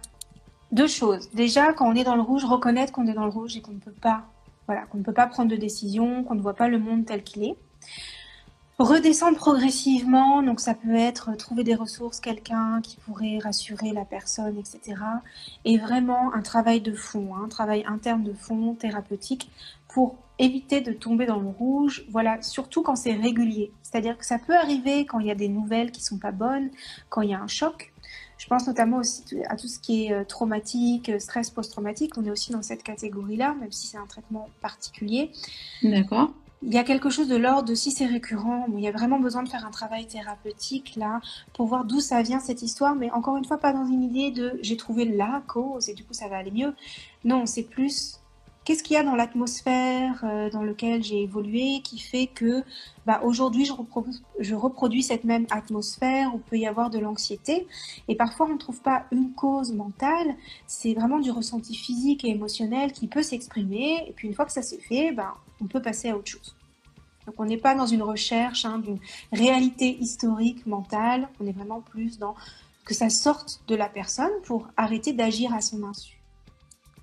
[0.73, 1.29] deux choses.
[1.33, 3.73] Déjà, quand on est dans le rouge, reconnaître qu'on est dans le rouge et qu'on
[3.73, 4.25] ne peut pas,
[4.67, 7.23] voilà, qu'on ne peut pas prendre de décision, qu'on ne voit pas le monde tel
[7.23, 7.57] qu'il est.
[8.79, 14.57] Redescendre progressivement, donc ça peut être trouver des ressources, quelqu'un qui pourrait rassurer la personne,
[14.57, 15.03] etc.
[15.65, 19.51] Et vraiment un travail de fond, hein, un travail interne de fond, thérapeutique,
[19.89, 23.73] pour éviter de tomber dans le rouge, voilà, surtout quand c'est régulier.
[23.83, 26.71] C'est-à-dire que ça peut arriver quand il y a des nouvelles qui sont pas bonnes,
[27.09, 27.93] quand il y a un choc.
[28.39, 32.17] Je pense notamment aussi à tout ce qui est euh, traumatique, euh, stress post-traumatique.
[32.17, 35.33] On est aussi dans cette catégorie-là, même si c'est un traitement particulier.
[35.83, 36.31] D'accord.
[36.63, 39.21] Il y a quelque chose de l'ordre de si c'est récurrent, il y a vraiment
[39.21, 41.21] besoin de faire un travail thérapeutique là
[41.53, 44.33] pour voir d'où ça vient cette histoire, mais encore une fois pas dans une idée
[44.33, 46.75] de j'ai trouvé la cause et du coup ça va aller mieux.
[47.25, 48.18] Non, c'est plus
[48.69, 52.63] qu'est-ce qu'il y a dans l'atmosphère euh, dans laquelle j'ai évolué qui fait que
[53.07, 57.67] bah, aujourd'hui je, reproduis cette même atmosphère où peut y avoir de l'anxiété?
[58.09, 60.35] Et parfois on ne trouve pas une cause mentale,
[60.67, 64.53] c'est vraiment du ressenti physique et émotionnel qui peut s'exprimer et puis une fois que
[64.53, 66.55] ça s'est fait, bah, on peut passer à autre chose.
[67.25, 68.99] Donc on n'est pas dans une recherche hein, d'une
[69.33, 72.35] réalité historique mentale, on est vraiment plus dans
[72.85, 76.19] que ça sorte de la personne pour arrêter d'agir à son insu.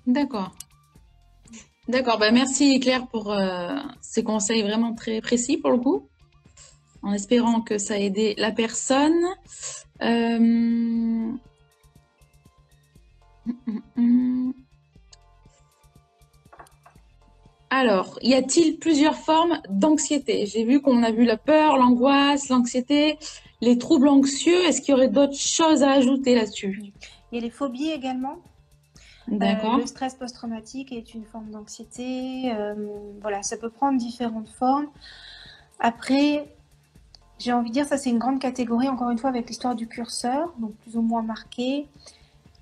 [0.06, 0.52] D'accord.
[1.88, 6.08] D'accord, bah merci Claire pour euh, ces conseils vraiment très précis pour le coup,
[7.02, 9.14] en espérant que ça a aidé la personne.
[10.02, 11.30] Euh.
[17.70, 20.46] Alors, y a-t-il plusieurs formes d'anxiété?
[20.46, 23.16] J'ai vu qu'on a vu la peur, l'angoisse, l'anxiété,
[23.60, 24.64] les troubles anxieux.
[24.64, 26.92] Est-ce qu'il y aurait d'autres choses à ajouter là-dessus?
[27.30, 28.38] Il y a les phobies également.
[29.28, 29.74] D'accord.
[29.74, 32.52] Euh, le stress post-traumatique est une forme d'anxiété.
[32.54, 32.74] Euh,
[33.20, 34.86] voilà, ça peut prendre différentes formes.
[35.80, 36.48] Après,
[37.38, 39.88] j'ai envie de dire, ça c'est une grande catégorie, encore une fois, avec l'histoire du
[39.88, 41.86] curseur, donc plus ou moins marqué.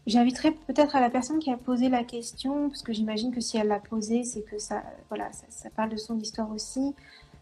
[0.06, 3.56] J'inviterai peut-être à la personne qui a posé la question, parce que j'imagine que si
[3.56, 6.94] elle l'a posée, c'est que ça, voilà, ça, parle de son histoire aussi.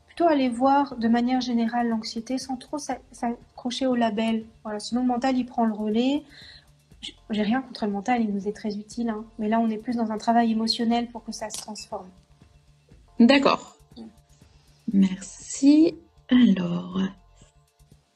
[0.06, 4.44] Plutôt aller voir de manière générale l'anxiété sans trop s'accrocher au label.
[4.62, 6.22] Voilà, sinon le mental il prend le relais.
[7.30, 9.24] J'ai rien contre le mental, il nous est très utile, hein.
[9.38, 12.08] mais là on est plus dans un travail émotionnel pour que ça se transforme.
[13.18, 13.76] D'accord.
[14.92, 15.94] Merci.
[16.28, 17.00] Alors,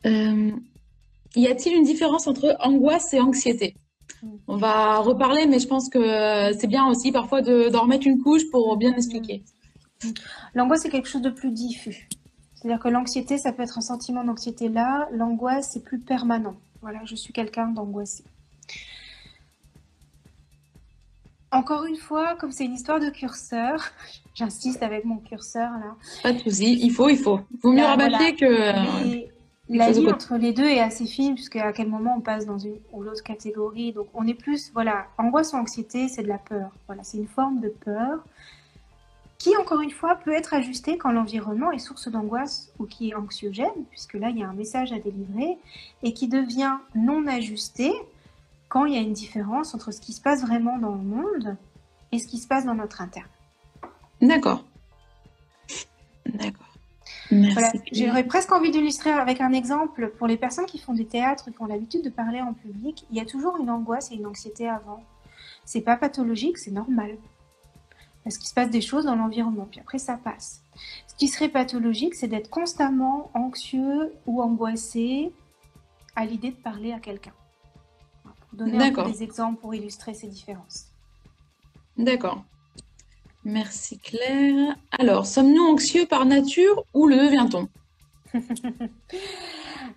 [0.04, 0.52] euh,
[1.34, 3.74] y a-t-il une différence entre angoisse et anxiété?
[4.22, 4.28] Mm.
[4.48, 8.48] On va reparler, mais je pense que c'est bien aussi parfois d'en remettre une couche
[8.50, 9.42] pour bien expliquer.
[10.04, 10.08] Mm.
[10.54, 12.08] L'angoisse, c'est quelque chose de plus diffus.
[12.54, 15.08] C'est-à-dire que l'anxiété, ça peut être un sentiment d'anxiété là.
[15.12, 16.56] L'angoisse, c'est plus permanent.
[16.80, 18.24] Voilà, je suis quelqu'un d'angoissé.
[21.52, 23.80] Encore une fois, comme c'est une histoire de curseur,
[24.34, 25.96] j'insiste avec mon curseur là.
[26.22, 27.40] Pas de souci, il faut, il faut.
[27.52, 28.72] Il vaut mieux rabattre que.
[29.68, 32.58] la ligne entre les deux est assez fine, puisque à quel moment on passe dans
[32.58, 33.92] une ou l'autre catégorie.
[33.92, 36.70] Donc on est plus, voilà, angoisse ou anxiété, c'est de la peur.
[36.86, 38.24] Voilà, c'est une forme de peur
[39.38, 43.14] qui, encore une fois, peut être ajustée quand l'environnement est source d'angoisse ou qui est
[43.14, 45.58] anxiogène, puisque là, il y a un message à délivrer,
[46.02, 47.92] et qui devient non ajusté
[48.68, 51.56] quand il y a une différence entre ce qui se passe vraiment dans le monde
[52.12, 53.28] et ce qui se passe dans notre interne.
[54.20, 54.64] D'accord.
[56.26, 56.66] D'accord.
[57.92, 60.12] J'aurais presque envie d'illustrer avec un exemple.
[60.18, 63.16] Pour les personnes qui font des théâtres, qui ont l'habitude de parler en public, il
[63.16, 65.02] y a toujours une angoisse et une anxiété avant.
[65.64, 67.16] C'est pas pathologique, c'est normal.
[68.22, 70.62] Parce qu'il se passe des choses dans l'environnement, puis après ça passe.
[71.06, 75.32] Ce qui serait pathologique, c'est d'être constamment anxieux ou angoissé
[76.16, 77.32] à l'idée de parler à quelqu'un.
[78.56, 80.86] Donner des exemples pour illustrer ces différences.
[81.98, 82.42] D'accord.
[83.44, 84.74] Merci Claire.
[84.98, 87.68] Alors, sommes-nous anxieux par nature ou le devient-on?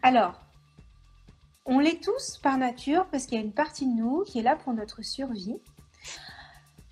[0.03, 0.39] Alors,
[1.65, 4.43] on l'est tous par nature parce qu'il y a une partie de nous qui est
[4.43, 5.57] là pour notre survie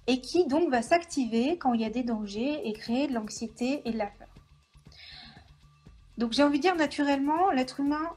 [0.07, 3.81] et qui donc va s'activer quand il y a des dangers et créer de l'anxiété
[3.85, 4.27] et de la peur.
[6.17, 8.13] Donc j'ai envie de dire naturellement, l'être humain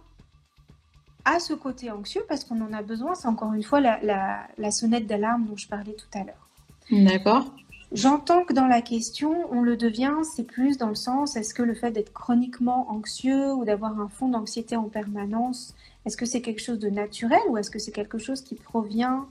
[1.25, 3.15] a ce côté anxieux parce qu'on en a besoin.
[3.15, 6.49] C'est encore une fois la, la sonnette d'alarme dont je parlais tout à l'heure.
[6.91, 7.47] D'accord.
[7.93, 11.63] J'entends que dans la question, on le devient, c'est plus dans le sens, est-ce que
[11.63, 15.75] le fait d'être chroniquement anxieux ou d'avoir un fond d'anxiété en permanence,
[16.07, 19.27] est-ce que c'est quelque chose de naturel ou est-ce que c'est quelque chose qui provient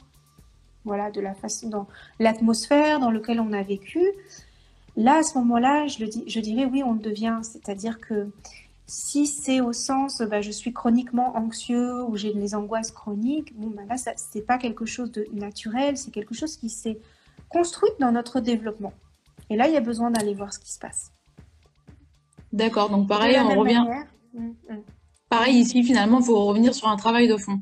[0.84, 1.88] voilà, de la façon, dans
[2.20, 4.02] l'atmosphère dans laquelle on a vécu?
[4.98, 7.40] Là, à ce moment-là, je, je dirais oui, on le devient.
[7.44, 8.28] C'est-à-dire que
[8.90, 13.70] si c'est au sens, bah, je suis chroniquement anxieux ou j'ai des angoisses chroniques, bon,
[13.70, 17.00] bah, là, ce n'est pas quelque chose de naturel, c'est quelque chose qui s'est
[17.50, 18.94] construite dans notre développement.
[19.52, 21.12] Et là, il y a besoin d'aller voir ce qui se passe.
[22.52, 23.86] D'accord, donc pareil, on revient.
[24.34, 24.84] Mm, mm.
[25.30, 27.62] Pareil ici, finalement, il faut revenir sur un travail de fond.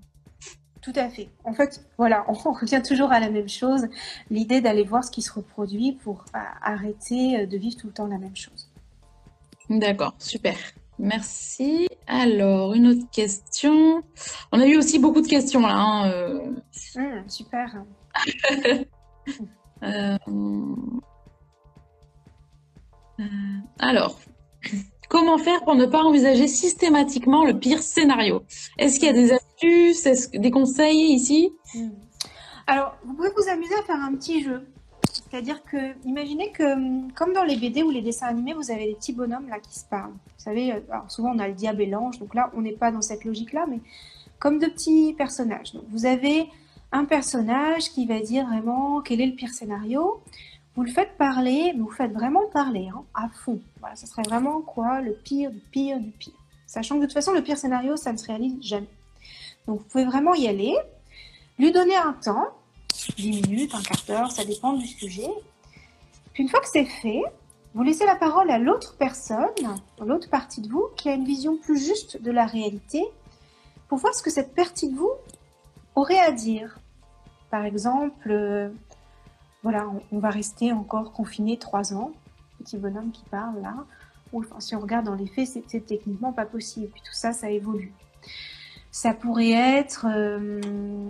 [0.81, 1.27] Tout à fait.
[1.43, 3.89] En fait, voilà, on revient toujours à la même chose,
[4.29, 8.17] l'idée d'aller voir ce qui se reproduit pour arrêter de vivre tout le temps la
[8.17, 8.69] même chose.
[9.69, 10.55] D'accord, super.
[10.99, 11.87] Merci.
[12.07, 14.03] Alors, une autre question.
[14.51, 15.75] On a eu aussi beaucoup de questions là.
[15.75, 16.51] Hein, euh.
[16.95, 17.83] mm, super.
[19.83, 20.17] Euh,
[23.19, 23.23] euh,
[23.77, 24.17] alors,
[25.07, 28.41] comment faire pour ne pas envisager systématiquement le pire scénario?
[28.79, 31.53] Est-ce qu'il y a des astuces, des conseils ici?
[31.75, 31.89] Hmm.
[32.65, 34.67] Alors, vous pouvez vous amuser à faire un petit jeu.
[35.29, 38.95] C'est-à-dire que, imaginez que, comme dans les BD ou les dessins animés, vous avez des
[38.95, 40.11] petits bonhommes là qui se parlent.
[40.11, 42.71] Vous savez, euh, alors souvent on a le diable et l'ange, donc là on n'est
[42.71, 43.79] pas dans cette logique-là, mais
[44.39, 45.73] comme de petits personnages.
[45.73, 46.47] Donc vous avez
[46.91, 50.21] un personnage qui va dire vraiment quel est le pire scénario.
[50.75, 53.59] Vous le faites parler, mais vous faites vraiment parler hein, à fond.
[53.79, 56.33] Voilà, ça serait vraiment quoi le pire du pire du pire.
[56.67, 58.87] Sachant que de toute façon, le pire scénario, ça ne se réalise jamais.
[59.65, 60.77] Donc vous pouvez vraiment y aller,
[61.59, 62.47] lui donner un temps,
[63.15, 65.29] 10 minutes, un quart d'heure, ça dépend du sujet.
[66.33, 67.23] Puis une fois que c'est fait,
[67.73, 71.57] vous laissez la parole à l'autre personne, l'autre partie de vous, qui a une vision
[71.57, 73.03] plus juste de la réalité,
[73.87, 75.11] pour voir ce que cette partie de vous
[75.95, 76.79] aurait à dire.
[77.49, 78.69] Par exemple, euh,
[79.63, 82.11] voilà, on, va rester encore confiné trois ans.
[82.59, 83.75] Petit bonhomme qui parle là.
[84.33, 86.91] Ou enfin, si on regarde dans les faits, c'est techniquement pas possible.
[86.91, 87.93] Puis tout ça, ça évolue.
[88.91, 91.09] Ça pourrait être euh,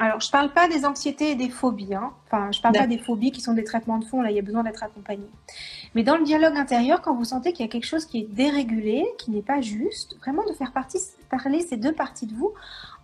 [0.00, 1.94] alors, je ne parle pas des anxiétés et des phobies.
[1.94, 2.12] Hein.
[2.26, 4.22] Enfin, je ne parle pas des phobies qui sont des traitements de fond.
[4.22, 5.26] Là, il y a besoin d'être accompagné.
[5.94, 8.28] Mais dans le dialogue intérieur, quand vous sentez qu'il y a quelque chose qui est
[8.28, 12.52] dérégulé, qui n'est pas juste, vraiment de faire parler ces deux parties de vous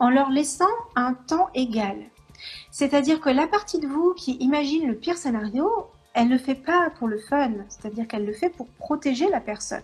[0.00, 0.64] en leur laissant
[0.96, 1.96] un temps égal.
[2.72, 5.70] C'est-à-dire que la partie de vous qui imagine le pire scénario,
[6.14, 7.53] elle ne le fait pas pour le fun.
[7.68, 9.83] C'est-à-dire qu'elle le fait pour protéger la personne.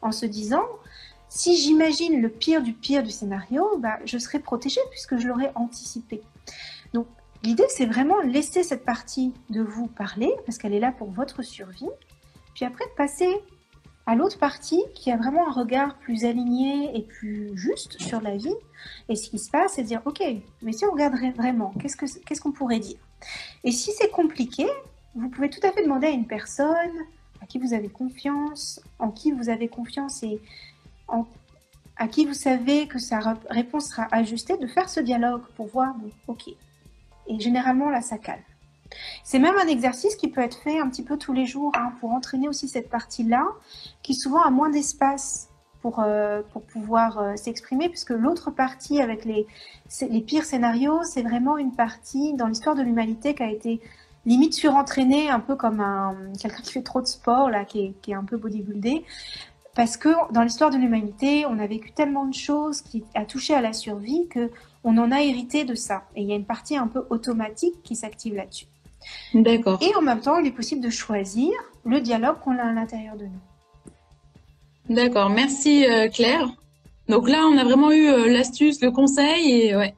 [0.00, 0.64] En se disant,
[1.28, 5.50] si j'imagine le pire du pire du scénario, bah, je serai protégée puisque je l'aurais
[5.56, 6.22] anticipé.
[6.92, 7.06] Donc,
[7.42, 11.42] l'idée, c'est vraiment laisser cette partie de vous parler, parce qu'elle est là pour votre
[11.42, 11.88] survie,
[12.54, 13.28] puis après passer
[14.06, 18.36] à l'autre partie qui a vraiment un regard plus aligné et plus juste sur la
[18.36, 18.54] vie
[19.08, 20.22] et ce qui se passe et dire ok
[20.62, 22.98] mais si on regarderait vraiment qu'est-ce que qu'est-ce qu'on pourrait dire?
[23.64, 24.64] Et si c'est compliqué
[25.16, 26.96] vous pouvez tout à fait demander à une personne
[27.42, 30.40] à qui vous avez confiance en qui vous avez confiance et
[31.96, 35.94] à qui vous savez que sa réponse sera ajustée de faire ce dialogue pour voir
[36.28, 36.50] ok
[37.28, 38.42] et généralement, là, ça calme.
[39.24, 41.92] C'est même un exercice qui peut être fait un petit peu tous les jours hein,
[42.00, 43.44] pour entraîner aussi cette partie-là,
[44.02, 45.48] qui souvent a moins d'espace
[45.82, 49.46] pour, euh, pour pouvoir euh, s'exprimer, puisque l'autre partie avec les,
[50.08, 53.80] les pires scénarios, c'est vraiment une partie dans l'histoire de l'humanité qui a été
[54.24, 58.14] limite surentraînée, un peu comme un, quelqu'un qui fait trop de sport, là, qui est
[58.14, 59.04] un peu bodybuildé.
[59.76, 63.54] Parce que dans l'histoire de l'humanité, on a vécu tellement de choses qui a touché
[63.54, 64.50] à la survie que
[64.82, 66.04] on en a hérité de ça.
[66.16, 68.66] Et il y a une partie un peu automatique qui s'active là-dessus.
[69.34, 69.78] D'accord.
[69.82, 71.52] Et en même temps, il est possible de choisir
[71.84, 74.96] le dialogue qu'on a à l'intérieur de nous.
[74.96, 76.48] D'accord, merci euh, Claire.
[77.08, 79.94] Donc là, on a vraiment eu euh, l'astuce, le conseil et ouais,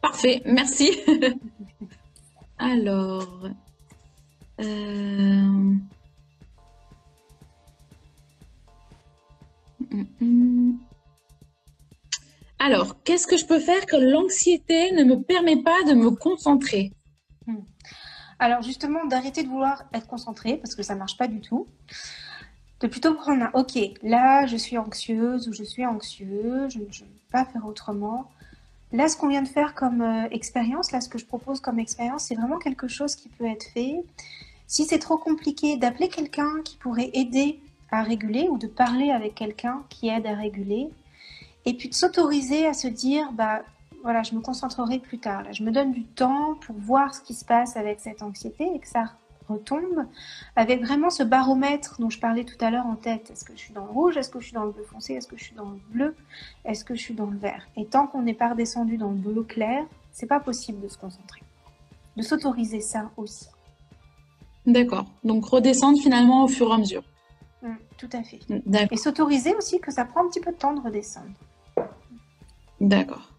[0.00, 0.90] parfait, merci.
[2.58, 3.48] Alors,
[4.60, 5.74] euh,
[9.92, 10.78] hum, hum.
[12.58, 16.92] Alors, qu'est-ce que je peux faire quand l'anxiété ne me permet pas de me concentrer
[17.46, 17.56] hmm.
[18.38, 21.66] Alors, justement, d'arrêter de vouloir être concentré parce que ça ne marche pas du tout.
[22.78, 26.84] De plutôt prendre un OK, là, je suis anxieuse ou je suis anxieux, je ne
[26.84, 28.30] peux pas faire autrement.
[28.92, 31.78] Là, ce qu'on vient de faire comme euh, expérience, là, ce que je propose comme
[31.78, 34.04] expérience, c'est vraiment quelque chose qui peut être fait.
[34.66, 37.60] Si c'est trop compliqué, d'appeler quelqu'un qui pourrait aider
[37.92, 40.88] à réguler ou de parler avec quelqu'un qui aide à réguler
[41.64, 43.62] et puis de s'autoriser à se dire, bah
[44.02, 45.44] voilà, je me concentrerai plus tard.
[45.44, 48.68] Là, je me donne du temps pour voir ce qui se passe avec cette anxiété
[48.74, 49.04] et que ça
[49.48, 50.06] retombe,
[50.56, 53.30] avec vraiment ce baromètre dont je parlais tout à l'heure en tête.
[53.30, 54.16] Est-ce que je suis dans le rouge?
[54.16, 55.14] Est-ce que je suis dans le bleu foncé?
[55.14, 56.16] Est-ce que je suis dans le bleu?
[56.64, 57.66] Est-ce que je suis dans le vert?
[57.76, 60.96] Et tant qu'on n'est pas redescendu dans le bleu clair, c'est pas possible de se
[60.96, 61.42] concentrer.
[62.16, 63.46] De s'autoriser ça aussi.
[64.66, 65.06] D'accord.
[65.24, 67.02] Donc redescendre finalement au fur et à mesure.
[67.62, 68.40] Mmh, tout à fait.
[68.90, 71.30] Et s'autoriser aussi que ça prend un petit peu de temps de redescendre.
[72.80, 73.32] D'accord.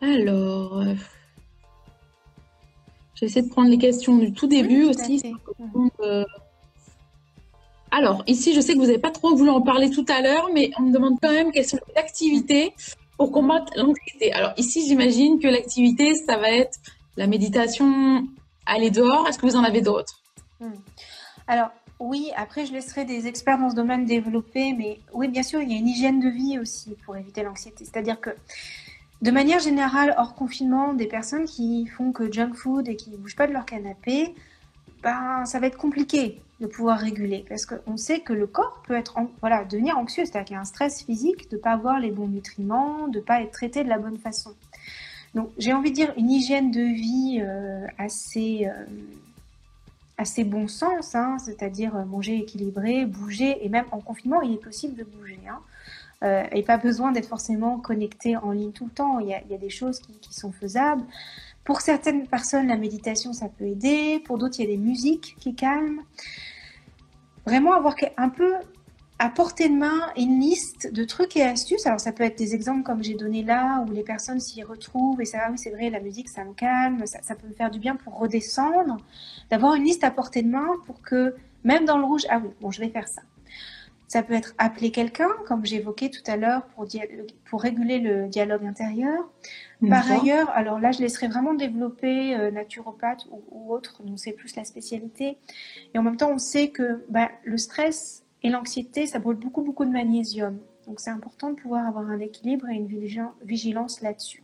[0.00, 0.94] Alors, euh,
[3.14, 5.22] j'essaie de prendre les questions du tout début aussi.
[6.00, 6.24] Euh,
[7.92, 10.50] alors, ici, je sais que vous n'avez pas trop voulu en parler tout à l'heure,
[10.52, 12.74] mais on me demande quand même quelles sont les activités
[13.16, 14.32] pour combattre l'anxiété.
[14.32, 16.78] Alors, ici, j'imagine que l'activité, ça va être
[17.16, 18.26] la méditation,
[18.66, 19.26] aller dehors.
[19.28, 20.22] Est-ce que vous en avez d'autres?
[20.60, 20.74] Hmm.
[21.46, 25.60] Alors, oui, après, je laisserai des experts dans ce domaine développer, mais oui, bien sûr,
[25.60, 27.84] il y a une hygiène de vie aussi pour éviter l'anxiété.
[27.84, 28.30] C'est-à-dire que,
[29.20, 33.16] de manière générale, hors confinement, des personnes qui font que junk food et qui ne
[33.16, 34.32] bougent pas de leur canapé,
[35.02, 38.94] ben, ça va être compliqué de pouvoir réguler parce qu'on sait que le corps peut
[38.94, 42.00] être voilà, devenir anxieux, c'est-à-dire qu'il y a un stress physique de ne pas avoir
[42.00, 44.54] les bons nutriments, de ne pas être traité de la bonne façon.
[45.34, 48.66] Donc, j'ai envie de dire une hygiène de vie euh, assez.
[48.66, 48.86] Euh,
[50.18, 54.62] assez bon sens, hein, c'est-à-dire euh, manger équilibré, bouger, et même en confinement, il est
[54.62, 55.38] possible de bouger.
[55.48, 55.60] Hein.
[56.24, 59.20] Euh, et pas besoin d'être forcément connecté en ligne tout le temps.
[59.20, 61.04] Il y a, des choses qui, sont faisables.
[61.64, 64.20] Pour certaines personnes, la méditation, ça peut aider.
[64.24, 66.02] Pour d'autres, il y a des musiques qui calment.
[67.46, 68.52] Vraiment avoir un peu
[69.18, 71.86] à portée de main une liste de trucs et astuces.
[71.86, 75.20] Alors ça peut être des exemples comme j'ai donné là, où les personnes s'y retrouvent
[75.20, 77.70] et ça, ah oui c'est vrai, la musique ça me calme, ça, peut me faire
[77.70, 78.98] du bien pour redescendre.
[79.50, 82.50] D'avoir une liste à portée de main pour que, même dans le rouge, ah oui,
[82.60, 83.22] bon je vais faire ça.
[84.06, 86.86] Ça peut être appeler quelqu'un, comme j'évoquais tout à l'heure, pour,
[87.44, 89.28] pour réguler le dialogue intérieur.
[89.86, 94.56] Par ailleurs, alors là, je laisserai vraiment développer euh, naturopathe ou, autre, donc c'est plus
[94.56, 95.36] la spécialité.
[95.92, 99.62] Et en même temps, on sait que bah, le stress et l'anxiété, ça brûle beaucoup,
[99.62, 100.58] beaucoup de magnésium.
[100.86, 102.86] Donc c'est important de pouvoir avoir un équilibre et une
[103.42, 104.42] vigilance là-dessus.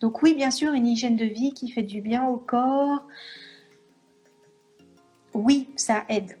[0.00, 3.06] Donc oui, bien sûr, une hygiène de vie qui fait du bien au corps.
[5.32, 6.36] Oui, ça aide.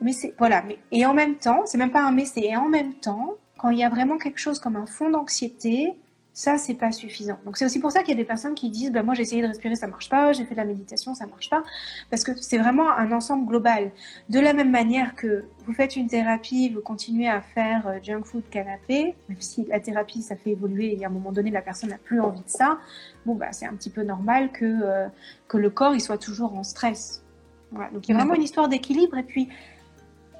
[0.00, 2.94] Mais c'est voilà, et en même temps, c'est même pas un mais c'est en même
[2.94, 5.94] temps, quand il y a vraiment quelque chose comme un fond d'anxiété,
[6.36, 7.38] ça, c'est pas suffisant.
[7.46, 9.22] Donc, c'est aussi pour ça qu'il y a des personnes qui disent, bah, moi, j'ai
[9.22, 11.62] essayé de respirer, ça marche pas, j'ai fait de la méditation, ça marche pas.
[12.10, 13.90] Parce que c'est vraiment un ensemble global.
[14.28, 18.24] De la même manière que vous faites une thérapie, vous continuez à faire euh, junk
[18.24, 21.62] food canapé, même si la thérapie, ça fait évoluer et à un moment donné, la
[21.62, 22.80] personne n'a plus envie de ça.
[23.24, 25.08] Bon, bah, c'est un petit peu normal que, euh,
[25.48, 27.24] que le corps, il soit toujours en stress.
[27.70, 27.90] Voilà.
[27.92, 29.16] Donc, il y a vraiment une histoire d'équilibre.
[29.16, 29.48] Et puis,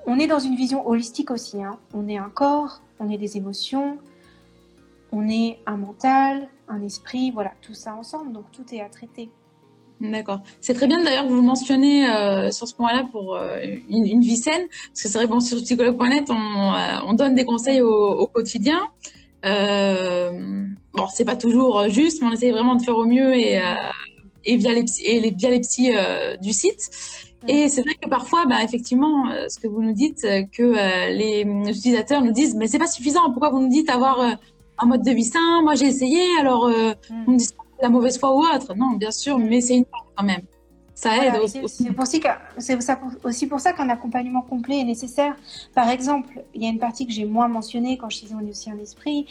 [0.05, 1.63] on est dans une vision holistique aussi.
[1.63, 1.79] Hein.
[1.95, 3.97] On est un corps, on est des émotions,
[5.13, 9.31] on est un mental, un esprit, voilà, tout ça ensemble, donc tout est à traiter.
[10.01, 10.41] D'accord.
[10.61, 14.37] C'est très bien d'ailleurs que vous mentionnez euh, sur ce point-là pour euh, une, vie
[14.37, 18.27] saine, parce que c'est vrai, bon, sur psychologue.net, on, euh, on, donne des conseils au,
[18.27, 18.81] quotidien.
[19.43, 23.59] bon, c'est pas toujours juste, mais on essaye vraiment de faire au mieux et,
[24.45, 25.93] et via les, et les, via les psys
[26.43, 26.91] du site.
[27.49, 32.23] Et c'est vrai que parfois, bah, effectivement, ce que vous nous dites, que les utilisateurs
[32.23, 33.31] nous disent, mais c'est pas suffisant.
[33.31, 34.37] Pourquoi vous nous dites avoir
[34.79, 35.63] un mode de vie sain.
[35.63, 37.25] Moi, j'ai essayé, alors euh, mm.
[37.27, 37.49] on me dit
[37.81, 38.75] la mauvaise foi ou autre.
[38.75, 40.43] Non, bien sûr, mais c'est une part quand même.
[40.95, 41.61] Ça aide aussi.
[42.59, 42.79] C'est
[43.23, 45.37] aussi pour ça qu'un accompagnement complet est nécessaire.
[45.75, 48.47] Par exemple, il y a une partie que j'ai moins mentionnée quand je disais on
[48.47, 49.27] est aussi un esprit.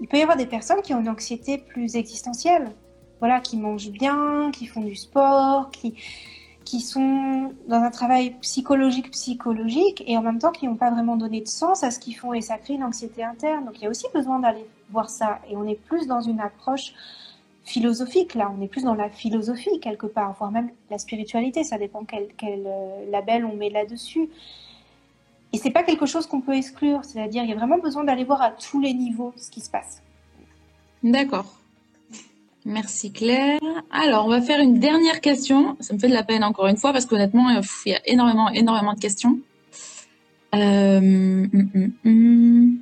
[0.00, 2.72] Il peut y avoir des personnes qui ont une anxiété plus existentielle.
[3.20, 5.94] Voilà, qui mangent bien, qui font du sport, qui,
[6.64, 11.16] qui sont dans un travail psychologique psychologique et en même temps qui n'ont pas vraiment
[11.16, 13.64] donné de sens à ce qu'ils font et ça crée une anxiété interne.
[13.64, 16.40] Donc il y a aussi besoin d'aller voir ça et on est plus dans une
[16.40, 16.92] approche
[17.64, 21.78] philosophique là, on est plus dans la philosophie quelque part, voire même la spiritualité, ça
[21.78, 24.28] dépend quel, quel euh, label on met là-dessus.
[25.52, 28.24] Et c'est pas quelque chose qu'on peut exclure, c'est-à-dire il y a vraiment besoin d'aller
[28.24, 30.02] voir à tous les niveaux ce qui se passe.
[31.02, 31.56] D'accord.
[32.64, 33.60] Merci Claire.
[33.92, 35.76] Alors, on va faire une dernière question.
[35.78, 38.50] Ça me fait de la peine encore une fois parce qu'honnêtement, il y a énormément,
[38.50, 39.38] énormément de questions.
[40.54, 42.78] Euh, hum, hum, hum.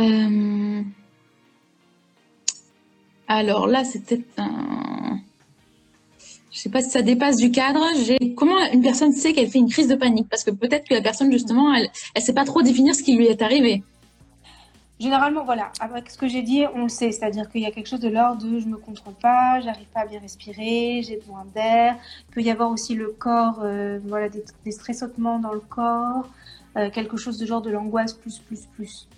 [0.00, 0.82] Euh,
[3.28, 5.18] alors là, c'était un.
[6.52, 7.80] Je sais pas si ça dépasse du cadre.
[8.34, 10.28] Comment une personne sait qu'elle fait une crise de panique?
[10.28, 13.16] Parce que peut-être que la personne justement, elle, elle sait pas trop définir ce qui
[13.16, 13.84] lui est arrivé.
[14.98, 17.86] Généralement, voilà, avec ce que j'ai dit, on le sait, c'est-à-dire qu'il y a quelque
[17.86, 21.46] chose de l'ordre de je me contrôle pas, j'arrive pas à bien respirer, j'ai besoin
[21.54, 21.96] d'air.
[22.28, 26.28] Il peut y avoir aussi le corps, euh, voilà, des, des stressautements dans le corps,
[26.76, 29.08] euh, quelque chose de genre de l'angoisse plus, plus, plus.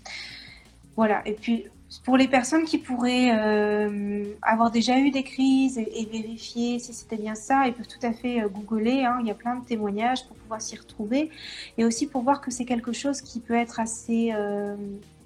[0.97, 1.67] Voilà, et puis
[2.05, 7.17] pour les personnes qui pourraient euh, avoir déjà eu des crises et, vérifier si c'était
[7.17, 9.05] bien ça, ils peuvent tout à fait euh, googler.
[9.05, 11.31] Hein, il y a plein de témoignages pour pouvoir s'y retrouver
[11.77, 14.77] et aussi pour voir que c'est quelque chose qui peut être assez, euh,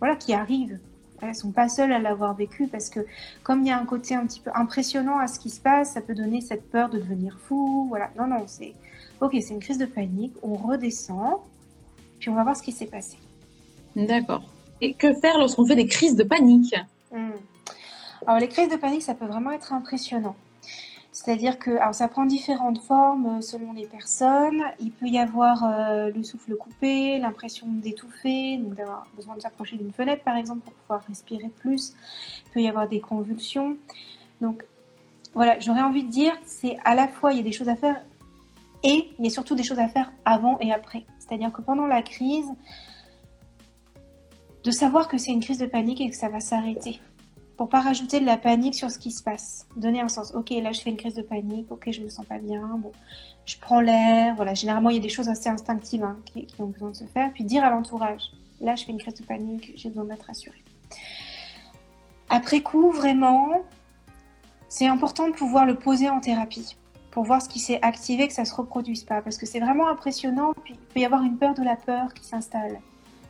[0.01, 0.79] voilà, qui arrive.
[1.23, 3.01] Elles sont pas seules à l'avoir vécu parce que
[3.43, 5.93] comme il y a un côté un petit peu impressionnant à ce qui se passe,
[5.93, 7.87] ça peut donner cette peur de devenir fou.
[7.89, 8.75] Voilà, non, non, c'est
[9.21, 10.35] ok, c'est une crise de panique.
[10.43, 11.39] On redescend,
[12.19, 13.17] puis on va voir ce qui s'est passé.
[13.95, 14.43] D'accord.
[14.81, 16.75] Et que faire lorsqu'on fait des crises de panique
[17.13, 17.31] hmm.
[18.27, 20.37] Alors les crises de panique, ça peut vraiment être impressionnant.
[21.17, 24.63] C'est-à-dire que alors ça prend différentes formes euh, selon les personnes.
[24.81, 29.77] Il peut y avoir euh, le souffle coupé, l'impression d'étouffer, donc d'avoir besoin de s'approcher
[29.77, 31.95] d'une fenêtre par exemple pour pouvoir respirer plus.
[32.47, 33.79] Il peut y avoir des convulsions.
[34.43, 34.63] Donc
[35.33, 37.77] voilà, j'aurais envie de dire, c'est à la fois il y a des choses à
[37.77, 38.03] faire
[38.83, 41.07] et il y a surtout des choses à faire avant et après.
[41.19, 42.49] C'est-à-dire que pendant la crise,
[44.67, 47.01] de savoir que c'est une crise de panique et que ça va s'arrêter.
[47.57, 49.69] Pour pas rajouter de la panique sur ce qui se passe.
[49.77, 50.35] Donner un sens.
[50.35, 51.71] Ok, là je fais une crise de panique.
[51.71, 52.67] Ok, je me sens pas bien.
[52.79, 52.91] Bon,
[53.45, 54.35] je prends l'air.
[54.35, 57.05] Voilà, généralement il y a des choses assez instinctives hein, qui, ont besoin de se
[57.05, 57.33] faire.
[57.33, 58.33] Puis dire à l'entourage.
[58.61, 59.73] Là, je fais une crise de panique.
[59.77, 60.65] J'ai besoin d'être rassurée.
[62.29, 63.63] Après coup, vraiment,
[64.69, 66.77] c'est important de pouvoir le poser en thérapie
[67.13, 69.23] pour voir ce qui s'est activé, que ça se reproduise pas.
[69.23, 70.55] Parce que c'est vraiment impressionnant.
[70.65, 72.81] Puis il peut y avoir une peur de la peur qui s'installe.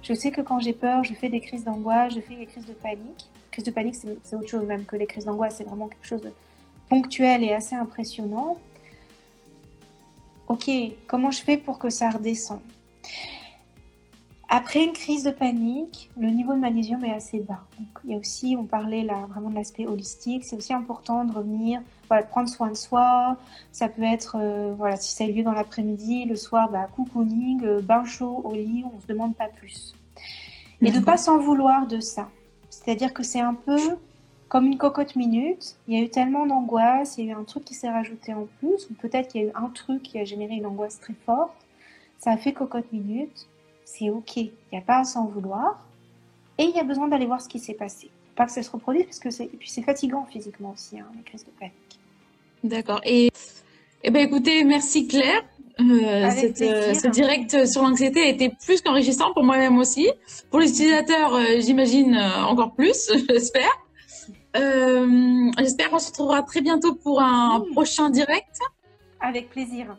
[0.02, 2.66] Je sais que quand j'ai peur, je fais des crises d'angoisse, je fais des crises
[2.66, 3.28] de panique.
[3.50, 6.22] Crise de panique, c'est autre chose même que les crises d'angoisse, c'est vraiment quelque chose
[6.22, 6.32] de
[6.88, 8.58] ponctuel et assez impressionnant.
[10.48, 10.70] Ok,
[11.06, 12.60] comment je fais pour que ça redescende?
[14.48, 17.64] Après une crise de panique, le niveau de magnésium est assez bas.
[18.04, 21.32] il y a aussi, on parlait là vraiment de l'aspect holistique, c'est aussi important de
[21.32, 23.36] revenir, voilà, prendre soin de soi.
[23.72, 27.80] Ça peut être, euh, voilà, si ça a lieu dans l'après-midi, le soir, bah, euh,
[27.82, 29.94] bain chaud au lit, on se demande pas plus.
[30.82, 32.28] Et de pas s'en vouloir de ça.
[32.70, 33.78] C'est-à-dire que c'est un peu
[34.48, 35.76] comme une cocotte minute.
[35.88, 38.34] Il y a eu tellement d'angoisse, il y a eu un truc qui s'est rajouté
[38.34, 41.00] en plus, ou peut-être qu'il y a eu un truc qui a généré une angoisse
[41.00, 41.56] très forte.
[42.18, 43.48] Ça a fait cocotte minute
[43.86, 45.78] c'est ok, il n'y a pas à s'en vouloir,
[46.58, 48.10] et il y a besoin d'aller voir ce qui s'est passé.
[48.34, 51.22] Pas que ça se reproduise, parce que c'est, puis c'est fatigant physiquement aussi, hein, les
[51.22, 51.74] crises de panique.
[52.66, 53.00] D'accord.
[53.04, 53.30] Et,
[54.02, 55.42] eh ben, écoutez, merci Claire.
[55.78, 60.10] Euh, cette, euh, ce direct sur l'anxiété a été plus qu'enrichissant pour moi-même aussi.
[60.50, 63.70] Pour les utilisateurs, euh, j'imagine encore plus, j'espère.
[65.58, 68.58] j'espère qu'on se retrouvera très bientôt pour un prochain direct.
[69.20, 69.96] Avec plaisir.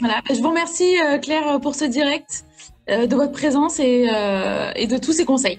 [0.00, 2.44] Voilà, je vous remercie Claire pour ce direct.
[2.86, 4.08] De votre présence et,
[4.76, 5.58] et, de tous ces conseils.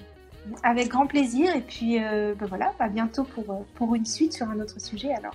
[0.64, 1.54] Avec grand plaisir.
[1.54, 5.34] Et puis, ben voilà, à bientôt pour, pour une suite sur un autre sujet alors.